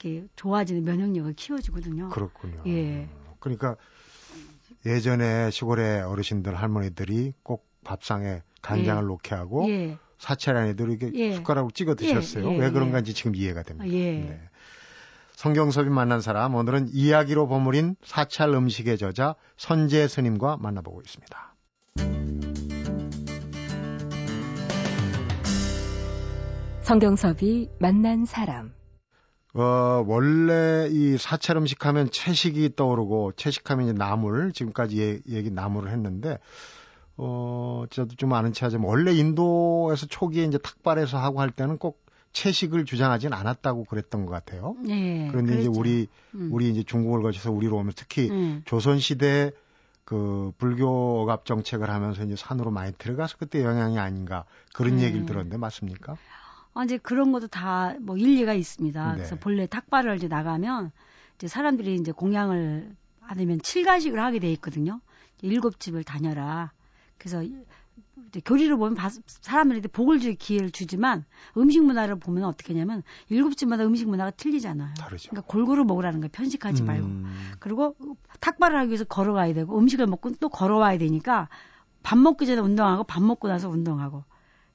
이렇게 0.00 0.28
좋아지는 0.36 0.84
면역력을 0.84 1.32
키워주거든요. 1.32 2.10
그렇군요. 2.10 2.62
예. 2.66 3.08
그러니까 3.40 3.76
예전에 4.84 5.50
시골의 5.50 6.02
어르신들 6.02 6.54
할머니들이 6.54 7.32
꼭 7.42 7.66
밥상에 7.84 8.42
간장을 8.60 9.02
예. 9.02 9.06
놓게 9.06 9.34
하고 9.34 9.66
예, 9.70 9.98
사찰 10.24 10.56
안에도 10.56 10.86
이렇게 10.86 11.10
예. 11.14 11.34
숟가락으로 11.34 11.70
찍어 11.70 11.94
드셨어요. 11.96 12.48
예, 12.50 12.54
예, 12.54 12.58
왜 12.58 12.70
그런가 12.70 12.96
예. 12.96 12.98
인지 13.00 13.12
지금 13.12 13.34
이해가 13.36 13.62
됩니다. 13.62 13.86
예. 13.92 14.12
네. 14.12 14.40
성경섭이 15.36 15.90
만난 15.90 16.22
사람 16.22 16.54
오늘은 16.54 16.88
이야기로 16.92 17.46
버무린 17.46 17.94
사찰 18.02 18.48
음식의 18.54 18.96
저자 18.96 19.34
선재 19.58 20.08
스님과 20.08 20.56
만나보고 20.56 21.02
있습니다. 21.02 21.54
성경섭이 26.82 27.68
만난 27.78 28.24
사람. 28.24 28.72
어, 29.54 30.04
원래 30.06 30.88
이 30.90 31.16
사찰 31.16 31.56
음식 31.56 31.86
하면 31.86 32.10
채식이 32.10 32.74
떠오르고 32.76 33.32
채식하면 33.36 33.86
이제 33.86 33.92
나물 33.92 34.52
지금까지 34.52 35.00
얘- 35.00 35.20
얘기 35.36 35.50
나물을 35.50 35.90
했는데 35.90 36.38
어, 37.16 37.84
저도 37.90 38.16
좀 38.16 38.32
아는 38.32 38.52
체 38.52 38.64
하자면 38.66 38.88
원래 38.88 39.12
인도에서 39.12 40.06
초기에 40.06 40.44
이제 40.44 40.58
탁발에서 40.58 41.18
하고 41.18 41.40
할 41.40 41.50
때는 41.50 41.78
꼭 41.78 42.04
채식을 42.32 42.84
주장하진 42.84 43.32
않았다고 43.32 43.84
그랬던 43.84 44.26
것 44.26 44.32
같아요. 44.32 44.74
네. 44.80 45.28
그런데 45.30 45.52
이제 45.52 45.62
그랬죠. 45.68 45.78
우리 45.78 46.08
음. 46.34 46.48
우리 46.52 46.70
이제 46.70 46.82
중국을 46.82 47.22
거쳐서 47.22 47.52
우리로 47.52 47.76
오면 47.76 47.92
특히 47.94 48.28
음. 48.30 48.62
조선 48.64 48.98
시대 48.98 49.52
그 50.04 50.52
불교 50.58 51.22
억압 51.22 51.46
정책을 51.46 51.88
하면서 51.88 52.24
이제 52.24 52.34
산으로 52.36 52.70
많이 52.70 52.92
들어가서 52.92 53.36
그때 53.38 53.62
영향이 53.62 53.98
아닌가 53.98 54.44
그런 54.74 54.96
네. 54.96 55.04
얘기를 55.04 55.24
들었는데 55.24 55.56
맞습니까? 55.56 56.16
아, 56.74 56.84
이제 56.84 56.98
그런 56.98 57.30
것도 57.30 57.46
다 57.46 57.94
뭐 58.00 58.16
일리가 58.16 58.52
있습니다. 58.52 59.08
네. 59.10 59.14
그래서 59.14 59.36
본래 59.36 59.66
탁발을 59.66 60.16
이제 60.16 60.28
나가면 60.28 60.90
이제 61.36 61.48
사람들이 61.48 61.94
이제 61.94 62.12
공양을 62.12 62.94
받으면 63.20 63.60
칠가식을 63.62 64.20
하게 64.20 64.40
돼 64.40 64.50
있거든요. 64.52 65.00
일곱 65.40 65.80
집을 65.80 66.04
다녀라. 66.04 66.72
그래서 67.24 67.42
이제 68.28 68.40
교리를 68.44 68.76
보면 68.76 68.94
바- 68.94 69.08
사람들한테 69.26 69.88
복을 69.88 70.20
줄 70.20 70.34
기회를 70.34 70.70
주지만 70.70 71.24
음식 71.56 71.82
문화를 71.82 72.16
보면 72.16 72.44
어떻게 72.44 72.74
하냐면 72.74 73.02
일곱 73.30 73.56
집마다 73.56 73.84
음식 73.86 74.06
문화가 74.08 74.30
틀리잖아요. 74.32 74.92
다르죠. 74.98 75.30
그러니까 75.30 75.50
골고루 75.50 75.84
먹으라는 75.84 76.20
거예요. 76.20 76.30
편식하지 76.32 76.82
말고. 76.82 77.06
음, 77.06 77.52
그리고 77.60 77.96
탁발을 78.40 78.78
하기 78.80 78.88
위해서 78.90 79.04
걸어가야 79.04 79.54
되고 79.54 79.78
음식을 79.78 80.06
먹고 80.06 80.32
또 80.32 80.48
걸어와야 80.50 80.98
되니까 80.98 81.48
밥 82.02 82.18
먹기 82.18 82.44
전에 82.46 82.60
운동하고 82.60 83.04
밥 83.04 83.22
먹고 83.22 83.48
나서 83.48 83.70
운동하고 83.70 84.24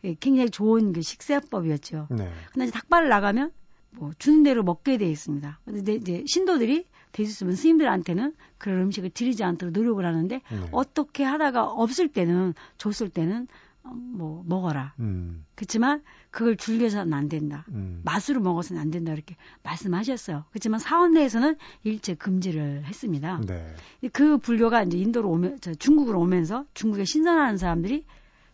예, 0.05 0.15
굉장히 0.19 0.49
좋은 0.49 0.91
그 0.93 1.01
식사법이었죠. 1.03 2.07
네. 2.09 2.31
근데 2.51 2.63
이제 2.65 2.71
탁발을 2.71 3.09
나가면 3.09 3.51
뭐 3.91 4.11
주는 4.17 4.41
대로 4.43 4.63
먹게 4.63 4.97
돼 4.97 5.07
있습니다. 5.09 5.59
근데 5.65 5.93
이제 5.95 6.23
신도들이 6.25 6.87
있으면 7.17 7.55
스님들한테는 7.55 8.33
그런 8.57 8.81
음식을 8.81 9.09
드리지 9.11 9.43
않도록 9.43 9.73
노력을 9.73 10.05
하는데 10.05 10.35
네. 10.35 10.67
어떻게 10.71 11.23
하다가 11.23 11.65
없을 11.65 12.07
때는 12.07 12.53
줬을 12.77 13.09
때는 13.09 13.47
어, 13.83 13.89
뭐 13.93 14.43
먹어라. 14.45 14.93
음, 14.99 15.45
그렇지만 15.55 16.03
그걸 16.31 16.57
줄여서는 16.57 17.13
안 17.13 17.29
된다. 17.29 17.65
음. 17.69 18.01
맛으로 18.03 18.41
먹어서는 18.41 18.81
안 18.81 18.91
된다 18.91 19.13
이렇게 19.13 19.35
말씀하셨어요. 19.63 20.45
그렇지만 20.51 20.79
사원 20.79 21.13
내에서는 21.13 21.55
일체 21.83 22.13
금지를 22.13 22.85
했습니다. 22.85 23.41
네. 23.45 23.75
그 24.11 24.37
불교가 24.37 24.83
이제 24.83 24.97
인도로 24.97 25.29
오면 25.29 25.59
저 25.61 25.73
중국으로 25.73 26.19
오면서 26.19 26.65
중국에 26.73 27.05
신선하는 27.05 27.57
사람들이 27.57 28.05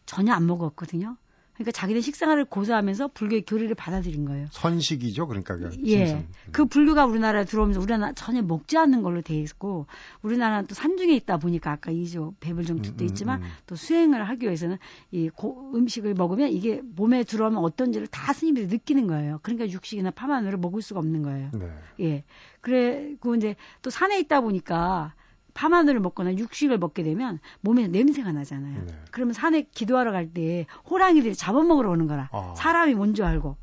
전혀 0.06 0.34
안 0.34 0.46
먹었거든요. 0.46 1.18
그러니까 1.56 1.72
자기들 1.72 2.02
식생활을 2.02 2.46
고수하면서 2.46 3.10
불교의 3.10 3.44
교리를 3.46 3.74
받아들인 3.76 4.26
거예요. 4.26 4.48
선식이죠, 4.52 5.28
그러니까 5.28 5.56
그 5.58 5.72
예. 5.86 6.06
신선. 6.06 6.28
그 6.52 6.66
불교가 6.66 7.06
우리나라에 7.06 7.46
들어오면서 7.46 7.80
우리나라 7.80 8.12
전혀 8.14 8.42
먹지 8.42 8.78
않는 8.78 9.02
걸로 9.02 9.22
돼 9.22 9.36
있고 9.40 9.88
우리나라는 10.22 10.68
또 10.68 10.76
산중에 10.76 11.14
있다 11.16 11.38
보니까 11.38 11.72
아까 11.72 11.92
이조 11.92 12.36
배불정특도 12.42 13.04
음, 13.04 13.06
음, 13.06 13.10
있지만 13.10 13.42
음. 13.42 13.48
또 13.68 13.76
수행을 13.78 14.28
하기 14.30 14.46
위해서는 14.46 14.78
이 15.12 15.30
고- 15.30 15.72
음식을 15.74 16.14
먹으면 16.14 16.50
이게 16.50 16.82
몸에 16.84 17.24
들어오면 17.24 17.64
어떤지를 17.64 18.08
다 18.08 18.34
스님들이 18.34 18.68
느끼는 18.68 19.08
거예요. 19.08 19.40
그러니까 19.42 19.70
육식이나 19.70 20.12
파만으로 20.12 20.58
먹을 20.58 20.82
수가 20.82 21.00
없는 21.00 21.24
거예요. 21.24 21.52
네. 21.54 21.70
예. 22.02 22.24
그래고 22.60 23.36
이제 23.36 23.56
또 23.82 23.90
산에 23.90 24.20
있다 24.20 24.42
보니까 24.42 25.14
파마늘을 25.56 26.00
먹거나 26.02 26.36
육식을 26.36 26.78
먹게 26.78 27.02
되면 27.02 27.40
몸에 27.62 27.88
냄새가 27.88 28.32
나잖아요. 28.32 28.84
네. 28.86 28.94
그러면 29.10 29.34
산에 29.34 29.64
기도하러 29.74 30.12
갈 30.12 30.30
때 30.34 30.66
호랑이들이 30.90 31.36
잡아먹으러 31.36 31.90
오는 31.92 32.06
거라. 32.08 32.30
아. 32.32 32.54
사람이 32.58 32.94
뭔 32.94 33.16
줄 33.16 33.26
알고. 33.26 33.56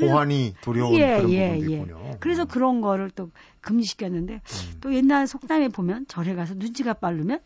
호환이 0.00 0.54
두려운 0.62 0.94
예, 0.94 1.16
그런 1.18 1.30
예, 1.32 1.48
부분도 1.50 1.72
예. 1.72 1.76
있군요. 1.76 2.16
그래서 2.20 2.42
음. 2.44 2.48
그런 2.48 2.80
거를 2.80 3.10
또 3.10 3.30
금지시켰는데 3.60 4.34
음. 4.34 4.78
또 4.80 4.94
옛날 4.94 5.26
속담에 5.26 5.68
보면 5.68 6.06
절에 6.06 6.34
가서 6.34 6.54
눈치가 6.54 6.94
빠르면 6.94 7.40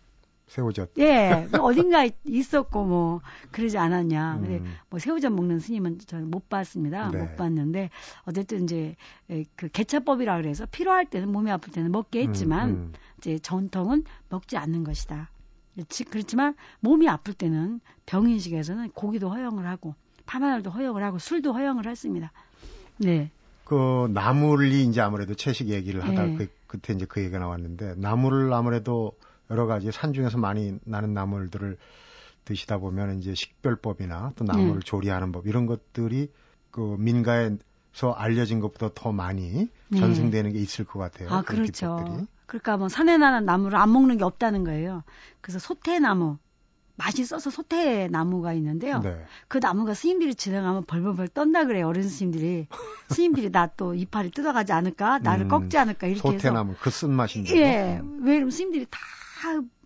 새우젓. 0.47 0.91
예, 0.99 1.49
뭐 1.51 1.63
어딘가 1.63 2.05
있- 2.05 2.15
있었고 2.25 2.85
뭐 2.85 3.21
그러지 3.51 3.79
않았냐. 3.79 4.39
근데 4.41 4.59
음. 4.59 4.75
뭐 4.89 4.99
새우젓 5.01 5.33
먹는 5.33 5.59
스님은 5.59 5.99
저는 6.07 6.31
못 6.31 6.49
봤습니다. 6.49 7.11
네. 7.11 7.19
못 7.19 7.37
봤는데 7.37 7.91
어쨌든 8.27 8.63
이제 8.65 8.95
에, 9.29 9.45
그 9.57 9.69
개차법이라 9.69 10.37
그래서 10.37 10.65
필요할 10.67 11.07
때는 11.07 11.31
몸이 11.33 11.51
아플 11.51 11.73
때는 11.73 11.91
먹게 11.91 12.23
했지만 12.29 12.69
음, 12.69 12.75
음. 12.75 12.93
이제 13.19 13.39
전통은 13.41 14.05
먹지 14.29 14.57
않는 14.57 14.85
것이다. 14.85 15.31
그렇지- 15.77 16.09
그렇지만 16.11 16.55
몸이 16.81 17.09
아플 17.09 17.35
때는 17.35 17.81
병인식에서는 18.07 18.91
고기도 18.93 19.29
허용을 19.31 19.67
하고 19.67 19.95
파마늘도 20.27 20.71
허용을 20.71 21.03
하고 21.03 21.19
술도 21.19 21.53
허용을 21.55 21.87
했습니다. 21.89 22.33
네. 22.99 23.31
그 23.65 24.09
나물이 24.15 24.85
이제 24.85 25.01
아무래도 25.01 25.35
채식 25.35 25.69
얘기를 25.71 26.03
하다 26.05 26.29
예. 26.31 26.35
그 26.37 26.49
그때 26.69 26.93
이제 26.95 27.05
그 27.05 27.21
얘기가 27.21 27.41
나왔는데 27.41 27.95
나물을 27.97 28.53
아무래도 28.53 29.13
여러 29.51 29.67
가지 29.67 29.91
산 29.93 30.13
중에서 30.13 30.39
많이 30.39 30.79
나는 30.85 31.15
나물들을 31.15 31.77
드시다 32.45 32.79
보면 32.79 33.19
이제 33.19 33.35
식별법이나 33.35 34.33
또 34.37 34.45
나물을 34.45 34.75
네. 34.75 34.81
조리하는 34.85 35.33
법 35.33 35.47
이런 35.47 35.67
것들이 35.67 36.31
그 36.71 36.97
민가에서 36.99 38.13
알려진 38.17 38.61
것보다 38.61 38.91
더 38.95 39.13
많이 39.13 39.69
네. 39.89 39.99
전승되는 39.99 40.53
게 40.53 40.59
있을 40.61 40.85
것 40.85 40.99
같아요. 40.99 41.29
아, 41.31 41.43
그렇죠. 41.43 41.97
기법들이. 41.97 42.27
그러니까 42.47 42.77
뭐 42.77 42.89
산에 42.89 43.17
나는 43.19 43.45
나무를 43.45 43.77
안 43.79 43.93
먹는 43.93 44.19
게 44.19 44.25
없다는 44.25 44.63
거예요. 44.63 45.03
그래서 45.41 45.59
소태나무, 45.59 46.39
맛있어서 46.97 47.51
소태 47.51 48.07
나무가 48.09 48.53
있는데요. 48.53 49.01
네. 49.01 49.25
그 49.49 49.59
나무가 49.61 49.95
스님들이 49.95 50.35
지나가면 50.37 50.85
벌벌벌 50.85 51.29
떤다 51.29 51.65
그래요. 51.67 51.89
어른 51.89 52.05
스님들이. 52.05 52.69
스님들이 53.11 53.51
나 53.51 53.67
또 53.77 53.95
이파리 53.95 54.31
뜯어가지 54.31 54.73
않을까? 54.73 55.19
나를 55.19 55.47
음, 55.47 55.49
꺾지 55.49 55.77
않을까? 55.79 56.07
이렇게 56.07 56.29
해서. 56.29 56.39
소태나무 56.39 56.75
그 56.81 56.91
쓴 56.91 57.13
맛인데. 57.13 57.57
예. 57.57 58.01
왜 58.23 58.37
이러면 58.37 58.51
스님들이 58.53 58.87
다 58.89 58.99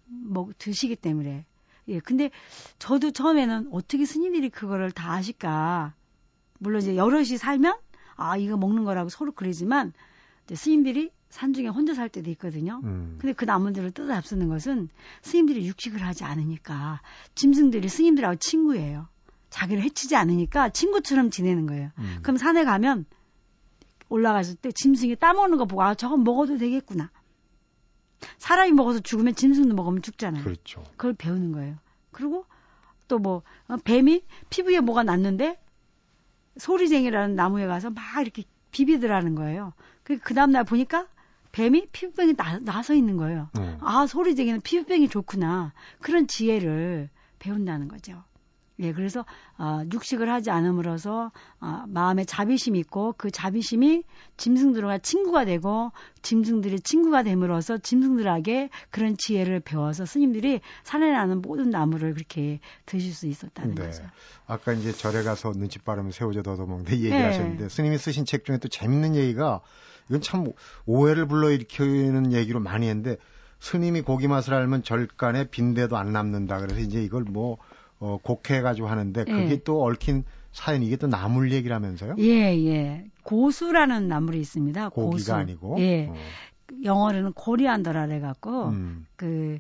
뭐 0.07 0.51
드시기 0.59 0.97
때문에. 0.97 1.45
예. 1.89 2.01
근데 2.01 2.31
저도 2.79 3.11
처음에는 3.11 3.69
어떻게 3.73 4.05
스님들이 4.05 4.49
그거를 4.51 4.91
다 4.91 5.13
아실까? 5.13 5.95
물론 6.59 6.83
이제 6.83 6.97
여럿이 6.97 7.39
살면 7.39 7.77
아, 8.17 8.37
이거 8.37 8.57
먹는 8.57 8.85
거라고 8.85 9.09
서로 9.09 9.33
그러지만 9.33 9.93
이제 10.45 10.55
스님들이 10.55 11.11
산중에 11.31 11.69
혼자 11.69 11.95
살 11.95 12.09
때도 12.09 12.29
있거든요. 12.31 12.81
음. 12.85 13.17
근데 13.21 13.33
그 13.33 13.45
나무들을 13.45 13.93
뜯어 13.93 14.09
잡수는 14.09 14.49
것은 14.49 14.89
스님들이 15.23 15.67
육식을 15.67 16.03
하지 16.03 16.25
않으니까 16.25 17.01
짐승들이 17.35 17.89
스님들하고 17.89 18.37
친구예요. 18.37 19.09
자기를 19.49 19.83
해치지 19.83 20.17
않으니까 20.17 20.71
친구처럼 20.71 21.31
지내는 21.31 21.67
거예요. 21.67 21.91
음. 21.99 22.19
그럼 22.23 22.37
산에 22.37 22.65
가면 22.65 23.07
올라갔을 24.09 24.57
때 24.57 24.71
짐승이 24.73 25.17
따먹는 25.17 25.57
거 25.57 25.65
보고 25.65 25.83
아 25.83 25.95
저건 25.95 26.25
먹어도 26.25 26.59
되겠구나. 26.59 27.11
사람이 28.39 28.73
먹어서 28.73 29.01
죽으면 29.01 29.35
짐승도 29.35 29.75
먹으면 29.75 30.03
죽잖아요. 30.03 30.45
그렇죠. 30.45 30.83
그걸 30.97 31.15
배우는 31.15 31.53
거예요. 31.53 31.77
그리고 32.11 32.45
또 33.09 33.19
뭐 33.19 33.43
뱀이 33.85 34.23
피부에 34.51 34.81
뭐가 34.81 35.03
났는데 35.03 35.59
소리쟁이라는 36.57 37.35
나무에 37.35 37.67
가서 37.67 37.91
막 37.91 38.03
이렇게 38.21 38.45
비비더라는 38.71 39.35
거예요. 39.35 39.73
그, 40.05 40.19
그 40.19 40.35
다음날 40.35 40.65
보니까 40.65 41.07
뱀이 41.53 41.89
피부병이 41.91 42.37
나, 42.37 42.59
나서 42.61 42.95
있는 42.95 43.17
거예요. 43.17 43.49
음. 43.59 43.79
아, 43.81 44.07
소리쟁이는 44.07 44.61
피부병이 44.61 45.09
좋구나. 45.09 45.73
그런 46.01 46.29
지혜를 46.29 47.09
배운다는 47.41 47.89
거죠. 47.89 48.23
예, 48.81 48.93
그래서 48.93 49.25
어, 49.59 49.83
육식을 49.93 50.31
하지 50.31 50.51
않음으로써 50.51 51.31
어, 51.61 51.85
마음에 51.87 52.25
자비심이 52.25 52.79
있고 52.81 53.15
그 53.17 53.31
자비심이 53.31 54.03
짐승들과 54.37 54.99
친구가 54.99 55.45
되고 55.45 55.93
짐승들이 56.23 56.81
친구가 56.81 57.23
됨으로써 57.23 57.79
짐승들에게 57.79 58.71
그런 58.91 59.17
지혜를 59.17 59.61
배워서 59.61 60.07
스님들이 60.07 60.61
산에 60.83 61.11
나는 61.11 61.43
모든 61.43 61.71
나무를 61.71 62.15
그렇게 62.15 62.61
드실 62.87 63.13
수 63.13 63.27
있었다는 63.27 63.75
네. 63.75 63.87
거죠. 63.87 64.03
아까 64.47 64.73
이제 64.73 64.93
절에 64.93 65.23
가서 65.23 65.53
눈치 65.53 65.79
빠르면 65.79 66.13
새우젓 66.13 66.47
얻어먹는데 66.49 66.97
네. 66.97 67.05
얘기하셨는데 67.11 67.69
스님이 67.69 67.99
쓰신 67.99 68.25
책 68.25 68.45
중에 68.45 68.59
또 68.59 68.69
재밌는 68.69 69.15
얘기가 69.15 69.61
이건 70.09 70.21
참 70.23 70.53
오해를 70.87 71.27
불러일으키는 71.27 72.33
얘기로 72.33 72.61
많이 72.61 72.89
했는데 72.89 73.17
스님이 73.61 74.01
고기 74.01 74.27
맛을 74.27 74.55
알면 74.55 74.83
절간에 74.83 75.45
빈대도 75.45 75.97
안 75.97 76.13
남는다. 76.13 76.59
그래서 76.61 76.81
이제 76.81 77.03
이걸 77.03 77.25
뭐 77.25 77.59
어, 78.01 78.19
곡해가지고 78.23 78.89
하는데 78.89 79.25
그게 79.25 79.51
예. 79.51 79.63
또 79.63 79.83
얽힌 79.85 80.25
사연 80.53 80.83
이게 80.83 80.97
또 80.97 81.07
나물 81.07 81.53
얘기라면서요? 81.53 82.17
예, 82.19 82.57
예. 82.67 83.05
고수라는 83.23 84.09
나물이 84.09 84.41
있습니다. 84.41 84.89
고기가 84.89 85.11
고수. 85.11 85.33
아니고. 85.35 85.77
예. 85.79 86.07
어. 86.09 86.15
영어로는 86.83 87.33
코리안더라 87.35 88.03
해갖고 88.05 88.69
음. 88.71 89.07
그 89.17 89.59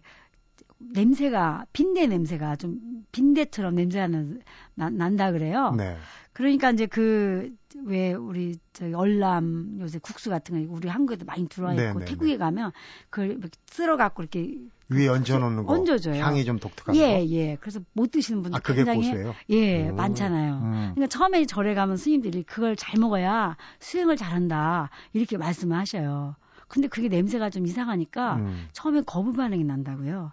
냄새가 0.79 1.67
빈대 1.73 2.07
냄새가 2.07 2.57
좀 2.57 2.79
빈대처럼 3.13 3.75
냄새가 3.75 4.07
난, 4.09 4.41
난- 4.75 4.97
난다 4.97 5.31
그래요. 5.33 5.75
네. 5.77 5.97
그러니까 6.33 6.71
이제 6.71 6.87
그 6.87 7.55
왜 7.85 8.13
우리 8.15 8.57
저기 8.73 8.95
얼람 8.95 9.79
요새 9.81 9.99
국수 9.99 10.31
같은 10.31 10.67
거 10.67 10.73
우리 10.75 10.89
한국에도 10.89 11.25
많이 11.25 11.49
들어와 11.49 11.73
있고 11.75 11.83
네, 11.83 11.93
네, 11.93 12.05
태국에 12.05 12.37
가면 12.37 12.73
그걸 13.11 13.39
쓸어 13.67 13.97
갖고 13.97 14.23
이렇게 14.23 14.57
위에 14.89 15.07
얹어 15.09 15.39
놓는 15.39 15.65
거. 15.65 15.73
얹어줘요. 15.73 16.21
향이 16.23 16.45
좀 16.45 16.59
독특한 16.59 16.97
예, 16.97 17.19
거. 17.19 17.27
예. 17.31 17.57
그래서 17.61 17.81
못 17.93 18.11
드시는 18.11 18.43
분들 18.43 18.57
아 18.57 18.61
그게 18.61 18.79
굉장히 18.85 19.09
고수예요? 19.09 19.35
예, 19.51 19.89
오. 19.89 19.95
많잖아요. 19.95 20.55
음. 20.57 20.73
그러니까 20.95 21.07
처음에 21.07 21.45
절에 21.47 21.75
가면 21.75 21.97
스님들이 21.97 22.43
그걸 22.43 22.75
잘 22.75 22.99
먹어야 22.99 23.57
수행을 23.79 24.17
잘한다 24.17 24.91
이렇게 25.13 25.37
말씀을 25.37 25.77
하셔요. 25.77 26.35
근데 26.67 26.89
그게 26.89 27.09
냄새가 27.09 27.51
좀 27.51 27.67
이상하니까 27.67 28.37
음. 28.37 28.69
처음에 28.73 29.03
거부 29.03 29.33
반응이 29.33 29.63
난다고요. 29.65 30.33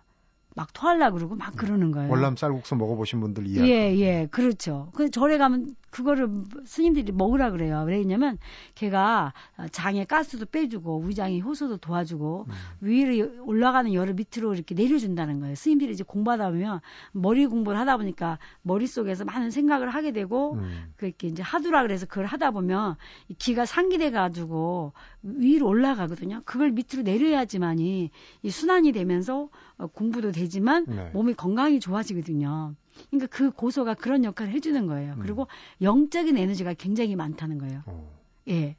막 0.55 0.73
토하려 0.73 1.11
그러고 1.11 1.35
막 1.35 1.55
그러는 1.55 1.91
거예요. 1.91 2.09
월남 2.09 2.35
쌀국수 2.35 2.75
먹어보신 2.75 3.19
분들 3.21 3.45
이해. 3.45 3.67
예, 3.67 3.95
예, 3.99 4.27
그렇죠. 4.31 4.89
근데 4.95 5.11
절에 5.11 5.37
가면 5.37 5.75
그거를 5.89 6.29
스님들이 6.65 7.11
먹으라 7.11 7.51
그래요. 7.51 7.83
왜냐면 7.87 8.37
걔가 8.75 9.33
장에 9.71 10.05
가스도 10.05 10.45
빼주고 10.45 11.01
위장에 11.01 11.39
효소도 11.39 11.77
도와주고 11.77 12.45
음. 12.47 12.53
위로 12.81 13.45
올라가는 13.45 13.91
열을 13.93 14.15
밑으로 14.15 14.53
이렇게 14.53 14.75
내려준다는 14.75 15.39
거예요. 15.39 15.55
스님들이 15.55 15.91
이제 15.91 16.03
공부하다 16.03 16.51
보면 16.51 16.81
머리 17.13 17.45
공부를 17.45 17.79
하다 17.79 17.97
보니까 17.97 18.37
머릿속에서 18.61 19.25
많은 19.25 19.51
생각을 19.51 19.89
하게 19.89 20.11
되고 20.11 20.53
음. 20.53 20.93
그렇게 20.97 21.27
이제 21.27 21.41
하두라 21.41 21.83
그래서 21.83 22.05
그걸 22.05 22.25
하다 22.25 22.51
보면 22.51 22.95
이 23.29 23.33
기가 23.33 23.65
상기돼 23.65 24.11
가지고 24.11 24.93
위로 25.21 25.67
올라가거든요. 25.67 26.41
그걸 26.45 26.71
밑으로 26.71 27.03
내려야지만이 27.03 28.11
이 28.43 28.49
순환이 28.49 28.91
되면서 28.91 29.49
어, 29.77 29.87
공부도 29.87 30.31
되지만 30.31 30.85
네. 30.87 31.09
몸이 31.13 31.33
건강이 31.33 31.79
좋아지거든요. 31.79 32.75
그러니까 33.09 33.27
그 33.35 33.51
고소가 33.51 33.93
그런 33.95 34.23
역할을 34.23 34.51
해주는 34.53 34.87
거예요. 34.87 35.13
음. 35.13 35.19
그리고 35.21 35.47
영적인 35.81 36.37
에너지가 36.37 36.73
굉장히 36.73 37.15
많다는 37.15 37.57
거예요. 37.57 37.83
어. 37.85 38.11
예. 38.49 38.75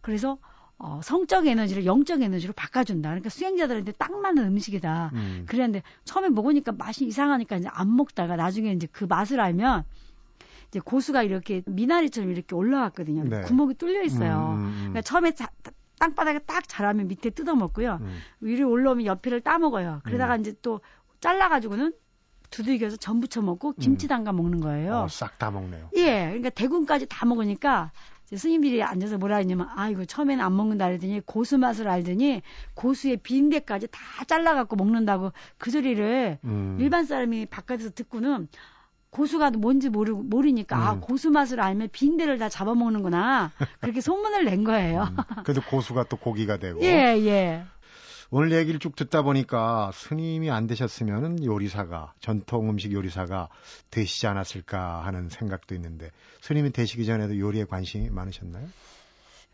그래서 0.00 0.38
어, 0.76 1.00
성적 1.02 1.46
에너지를 1.46 1.86
영적 1.86 2.20
에너지로 2.22 2.52
바꿔준다. 2.52 3.08
그러니까 3.10 3.30
수행자들한테 3.30 3.92
딱 3.92 4.12
맞는 4.20 4.44
음식이다. 4.44 5.10
음. 5.14 5.44
그랬는데 5.48 5.82
처음에 6.04 6.28
먹으니까 6.28 6.72
맛이 6.72 7.06
이상하니까 7.06 7.56
이제 7.56 7.68
안 7.72 7.94
먹다가 7.94 8.36
나중에 8.36 8.72
이제 8.72 8.88
그 8.90 9.04
맛을 9.04 9.40
알면 9.40 9.84
이제 10.68 10.80
고수가 10.80 11.22
이렇게 11.22 11.62
미나리처럼 11.66 12.30
이렇게 12.30 12.54
올라왔거든요. 12.54 13.24
네. 13.24 13.42
구멍이 13.42 13.74
뚫려 13.74 14.02
있어요. 14.02 14.54
음, 14.56 14.58
음, 14.58 14.64
음. 14.66 14.74
그러니까 14.78 15.02
처음에 15.02 15.32
자- 15.32 15.48
땅바닥에 16.00 16.40
딱 16.40 16.68
자라면 16.68 17.06
밑에 17.06 17.30
뜯어 17.30 17.54
먹고요. 17.54 17.98
음. 18.02 18.18
위로 18.40 18.68
올라오면 18.68 19.06
옆에를 19.06 19.40
따 19.42 19.58
먹어요. 19.58 20.00
그러다가 20.04 20.36
이제 20.36 20.52
또 20.60 20.80
잘라가지고는 21.20 21.94
두들겨서 22.54 22.96
전 22.96 23.20
부쳐 23.20 23.42
먹고 23.42 23.72
김치 23.80 24.06
담가 24.06 24.32
먹는 24.32 24.60
거예요. 24.60 24.94
어, 24.94 25.08
싹다 25.08 25.50
먹네요. 25.50 25.90
예, 25.96 26.26
그러니까 26.26 26.50
대군까지 26.50 27.06
다 27.08 27.26
먹으니까 27.26 27.90
스님들이 28.32 28.82
앉아서 28.82 29.18
뭐라 29.18 29.38
했냐면 29.38 29.68
아 29.74 29.88
이거 29.88 30.04
처음에는 30.04 30.42
안 30.42 30.56
먹는다 30.56 30.86
그랬더니 30.86 31.20
고수 31.26 31.58
맛을 31.58 31.88
알더니 31.88 32.42
고수의 32.74 33.18
비린내까지 33.18 33.88
다 33.90 34.24
잘라갖고 34.26 34.76
먹는다고 34.76 35.32
그 35.58 35.70
소리를 35.72 36.38
음. 36.44 36.76
일반 36.80 37.04
사람이 37.04 37.46
바깥에서 37.46 37.90
듣고는 37.90 38.48
고수가 39.10 39.50
뭔지 39.52 39.88
모르, 39.88 40.12
모르니까 40.12 40.76
아 40.76 40.92
음. 40.94 41.00
고수 41.00 41.30
맛을 41.30 41.60
알면 41.60 41.88
빈대를 41.92 42.38
다 42.38 42.48
잡아먹는구나 42.48 43.50
그렇게 43.80 44.00
소문을 44.00 44.44
낸 44.44 44.62
거예요. 44.62 45.08
음. 45.10 45.42
그래도 45.44 45.60
고수가 45.60 46.04
또 46.04 46.16
고기가 46.16 46.58
되고. 46.58 46.80
예, 46.86 47.16
예. 47.18 47.64
오늘 48.36 48.50
얘기를 48.50 48.80
쭉 48.80 48.96
듣다 48.96 49.22
보니까 49.22 49.92
스님이 49.94 50.50
안 50.50 50.66
되셨으면은 50.66 51.44
요리사가 51.44 52.14
전통 52.18 52.68
음식 52.68 52.90
요리사가 52.92 53.48
되시지 53.92 54.26
않았을까 54.26 55.04
하는 55.04 55.28
생각도 55.28 55.72
있는데 55.76 56.10
스님이 56.40 56.72
되시기 56.72 57.06
전에도 57.06 57.38
요리에 57.38 57.64
관심이 57.64 58.10
많으셨나요? 58.10 58.66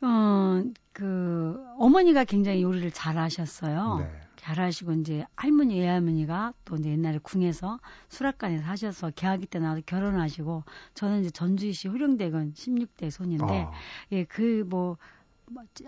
어, 0.00 0.64
그 0.94 1.62
어머니가 1.78 2.24
굉장히 2.24 2.62
요리를 2.62 2.90
잘하셨어요. 2.92 3.98
네. 3.98 4.10
잘하시고 4.36 4.92
이제 4.92 5.26
할머니 5.36 5.78
외할머니가 5.78 6.54
또 6.64 6.76
이제 6.76 6.88
옛날에 6.88 7.18
궁에서 7.22 7.80
수락관에서 8.08 8.64
하셔서 8.64 9.10
개화기 9.10 9.44
때 9.44 9.58
나와서 9.58 9.82
결혼하시고 9.84 10.64
저는 10.94 11.20
이제 11.20 11.30
전주시 11.30 11.88
후령대군 11.88 12.54
16대 12.54 13.10
손인데 13.10 13.44
아, 13.44 13.72
예그 14.10 14.64
뭐 14.66 14.96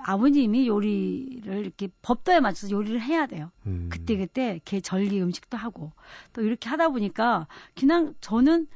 아버님이 0.04 0.66
요리를 0.66 1.58
이렇게 1.58 1.88
법도에 2.02 2.40
맞춰서 2.40 2.72
요리를 2.72 3.00
해야 3.00 3.26
돼요. 3.26 3.50
음. 3.66 3.88
그때 3.90 4.16
그때 4.16 4.60
개 4.64 4.80
절기 4.80 5.20
음식도 5.22 5.56
하고 5.56 5.92
또 6.32 6.42
이렇게 6.42 6.68
하다 6.68 6.88
보니까 6.90 7.46
그냥 7.74 8.14
저는 8.20 8.66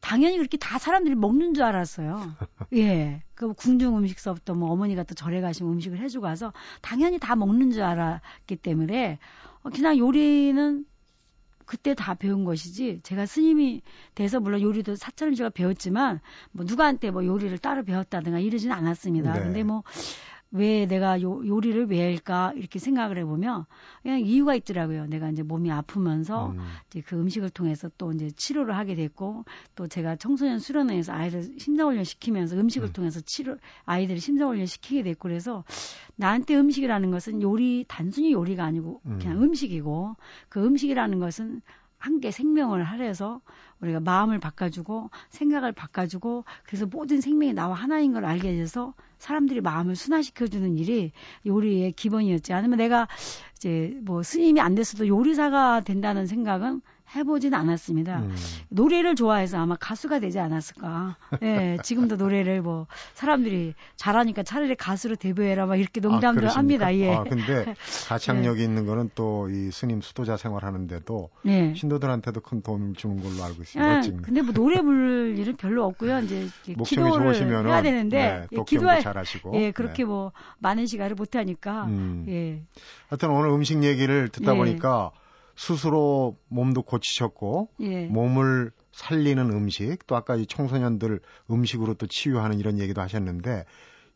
당연히 0.00 0.36
그렇게 0.36 0.58
다 0.58 0.78
사람들이 0.78 1.14
먹는 1.14 1.54
줄 1.54 1.64
알았어요. 1.64 2.20
예. 2.74 3.22
그 3.34 3.54
궁중 3.54 3.96
음식서부터 3.96 4.54
뭐 4.54 4.70
어머니가 4.70 5.02
또 5.04 5.14
절에 5.14 5.40
가시면 5.40 5.72
음식을 5.72 5.98
해주고 5.98 6.26
와서 6.26 6.52
당연히 6.82 7.18
다 7.18 7.36
먹는 7.36 7.70
줄 7.70 7.82
알았기 7.82 8.56
때문에 8.56 9.18
어, 9.62 9.70
그냥 9.70 9.96
요리는 9.96 10.84
그때 11.66 11.94
다 11.94 12.14
배운 12.14 12.44
것이지 12.44 13.00
제가 13.02 13.26
스님이 13.26 13.82
돼서 14.14 14.40
물론 14.40 14.60
요리도 14.60 14.96
사찰은 14.96 15.34
제가 15.34 15.50
배웠지만 15.50 16.20
뭐 16.52 16.64
누구한테 16.64 17.10
뭐 17.10 17.24
요리를 17.24 17.56
따로 17.58 17.84
배웠다든가 17.84 18.38
이러지는 18.38 18.74
않았습니다. 18.74 19.32
네. 19.34 19.40
근데 19.40 19.62
뭐 19.62 19.82
왜 20.54 20.86
내가 20.86 21.20
요, 21.20 21.44
요리를 21.44 21.90
왜 21.90 22.00
할까 22.00 22.52
이렇게 22.54 22.78
생각을 22.78 23.18
해보면 23.18 23.64
그냥 24.02 24.20
이유가 24.20 24.54
있더라고요. 24.54 25.06
내가 25.06 25.28
이제 25.28 25.42
몸이 25.42 25.72
아프면서 25.72 26.50
음. 26.50 26.58
이제 26.86 27.00
그 27.00 27.16
음식을 27.16 27.50
통해서 27.50 27.90
또 27.98 28.12
이제 28.12 28.30
치료를 28.30 28.76
하게 28.76 28.94
됐고 28.94 29.44
또 29.74 29.88
제가 29.88 30.14
청소년 30.14 30.60
수련회에서 30.60 31.12
아이들 31.12 31.58
심사훈련 31.58 32.04
시키면서 32.04 32.56
음식을 32.56 32.90
음. 32.90 32.92
통해서 32.92 33.20
치료 33.20 33.56
아이들을 33.84 34.20
심사훈련 34.20 34.66
시키게 34.66 35.02
됐고 35.02 35.28
그래서 35.28 35.64
나한테 36.14 36.54
음식이라는 36.56 37.10
것은 37.10 37.42
요리 37.42 37.84
단순히 37.88 38.32
요리가 38.32 38.62
아니고 38.64 39.00
음. 39.06 39.18
그냥 39.18 39.42
음식이고 39.42 40.14
그 40.48 40.64
음식이라는 40.64 41.18
것은 41.18 41.62
함께 41.98 42.30
생명을 42.30 42.84
하려서 42.84 43.40
우리가 43.84 44.00
마음을 44.00 44.38
바꿔주고 44.38 45.10
생각을 45.30 45.72
바꿔주고 45.72 46.44
그래서 46.64 46.86
모든 46.86 47.20
생명이 47.20 47.52
나와 47.52 47.74
하나인 47.74 48.12
걸 48.12 48.24
알게 48.24 48.56
돼서 48.56 48.94
사람들이 49.18 49.60
마음을 49.60 49.96
순화시켜주는 49.96 50.76
일이 50.76 51.12
요리의 51.46 51.92
기본이었지. 51.92 52.52
않으면 52.52 52.78
내가 52.78 53.08
이제 53.56 53.96
뭐 54.02 54.22
스님이 54.22 54.60
안 54.60 54.74
됐어도 54.74 55.06
요리사가 55.06 55.80
된다는 55.80 56.26
생각은 56.26 56.82
해보진 57.16 57.54
않았습니다. 57.54 58.18
음. 58.18 58.34
노래를 58.68 59.14
좋아해서 59.14 59.58
아마 59.58 59.76
가수가 59.76 60.20
되지 60.20 60.38
않았을까. 60.40 61.16
예, 61.42 61.46
네, 61.46 61.78
지금도 61.82 62.16
노래를 62.16 62.60
뭐 62.62 62.86
사람들이 63.14 63.74
잘하니까 63.96 64.42
차라리 64.42 64.74
가수로 64.74 65.16
데뷔해라 65.16 65.66
막 65.66 65.76
이렇게 65.76 66.00
농담들 66.00 66.48
아, 66.48 66.52
합니다. 66.52 66.94
예. 66.94 67.14
아, 67.14 67.22
근데 67.22 67.74
가창력이 68.08 68.58
네. 68.58 68.64
있는 68.64 68.86
거는 68.86 69.10
또 69.14 69.44
이 69.54 69.70
스님 69.70 70.00
수도자 70.00 70.36
생활하는데도 70.36 71.30
네. 71.42 71.74
신도들한테도 71.74 72.40
큰 72.40 72.62
도움을 72.62 72.94
주는 72.94 73.22
걸로 73.22 73.42
알고 73.44 73.62
있습니다. 73.62 73.98
예, 73.98 74.10
근데 74.22 74.42
뭐 74.42 74.52
노래 74.52 74.80
부를 74.80 75.36
일은 75.38 75.56
별로 75.56 75.84
없고요. 75.84 76.20
이제 76.20 76.48
기도를 76.84 77.34
해야 77.34 77.82
되는데 77.82 78.16
네, 78.16 78.46
예, 78.52 78.64
기도할 78.66 79.02
잘하시고. 79.02 79.54
예, 79.60 79.70
그렇게 79.70 80.02
네. 80.02 80.04
뭐 80.04 80.32
많은 80.58 80.86
시간을 80.86 81.14
못 81.14 81.36
하니까. 81.36 81.84
음. 81.84 82.26
예. 82.28 82.62
하여튼 83.08 83.30
오늘 83.30 83.50
음식 83.50 83.82
얘기를 83.82 84.28
듣다 84.28 84.54
예. 84.54 84.56
보니까 84.56 85.10
스스로 85.56 86.36
몸도 86.48 86.82
고치셨고 86.82 87.68
예. 87.80 88.06
몸을 88.06 88.72
살리는 88.92 89.50
음식 89.50 90.06
또 90.06 90.16
아까 90.16 90.36
이 90.36 90.46
청소년들 90.46 91.20
음식으로 91.50 91.94
또 91.94 92.06
치유하는 92.06 92.58
이런 92.58 92.78
얘기도 92.78 93.00
하셨는데 93.00 93.64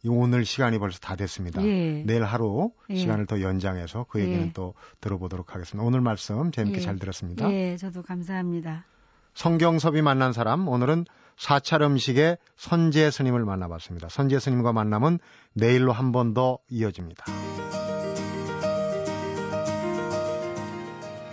오늘 0.06 0.44
시간이 0.44 0.78
벌써 0.78 1.00
다 1.00 1.16
됐습니다. 1.16 1.64
예. 1.66 2.02
내일 2.06 2.22
하루 2.24 2.70
예. 2.90 2.96
시간을 2.96 3.26
더 3.26 3.40
연장해서 3.40 4.06
그 4.08 4.20
얘기는 4.20 4.46
예. 4.46 4.52
또 4.54 4.74
들어보도록 5.00 5.54
하겠습니다. 5.54 5.84
오늘 5.86 6.00
말씀 6.00 6.52
재밌게 6.52 6.78
예. 6.78 6.80
잘 6.80 6.98
들었습니다. 6.98 7.50
예, 7.52 7.76
저도 7.76 8.02
감사합니다. 8.02 8.84
성경섭이 9.34 10.02
만난 10.02 10.32
사람 10.32 10.66
오늘은 10.68 11.04
사찰 11.36 11.82
음식의 11.82 12.38
선재 12.56 13.10
스님을 13.10 13.44
만나봤습니다. 13.44 14.08
선재 14.08 14.38
스님과 14.40 14.72
만남은 14.72 15.18
내일로 15.54 15.92
한 15.92 16.10
번 16.12 16.34
더 16.34 16.58
이어집니다. 16.68 17.24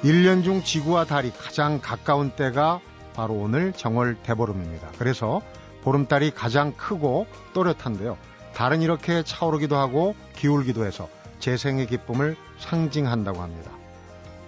1년 0.06 0.44
중 0.44 0.62
지구와 0.62 1.06
달이 1.06 1.32
가장 1.32 1.80
가까운 1.82 2.30
때가 2.30 2.80
바로 3.16 3.34
오늘 3.34 3.74
정월 3.74 4.18
대보름입니다. 4.22 4.92
그래서 5.00 5.42
보름달이 5.82 6.32
가장 6.32 6.74
크고 6.74 7.26
또렷한데요. 7.54 8.16
달은 8.54 8.84
이렇게 8.84 9.24
차오르기도 9.24 9.76
하고 9.76 10.16
기울기도 10.36 10.86
해서 10.86 11.10
재생의 11.40 11.88
기쁨을 11.88 12.36
상징한다고 12.60 13.42
합니다. 13.42 13.72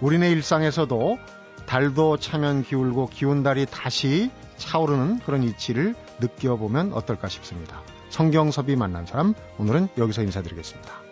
우리네 0.00 0.30
일상에서도 0.30 1.18
달도 1.66 2.18
차면 2.18 2.62
기울고 2.62 3.08
기운 3.08 3.42
달이 3.42 3.66
다시 3.66 4.30
차오르는 4.58 5.18
그런 5.20 5.42
이치를 5.42 5.96
느껴보면 6.20 6.92
어떨까 6.92 7.28
싶습니다. 7.28 7.82
성경섭이 8.10 8.76
만난 8.76 9.06
사람 9.06 9.34
오늘은 9.58 9.88
여기서 9.98 10.22
인사드리겠습니다. 10.22 11.07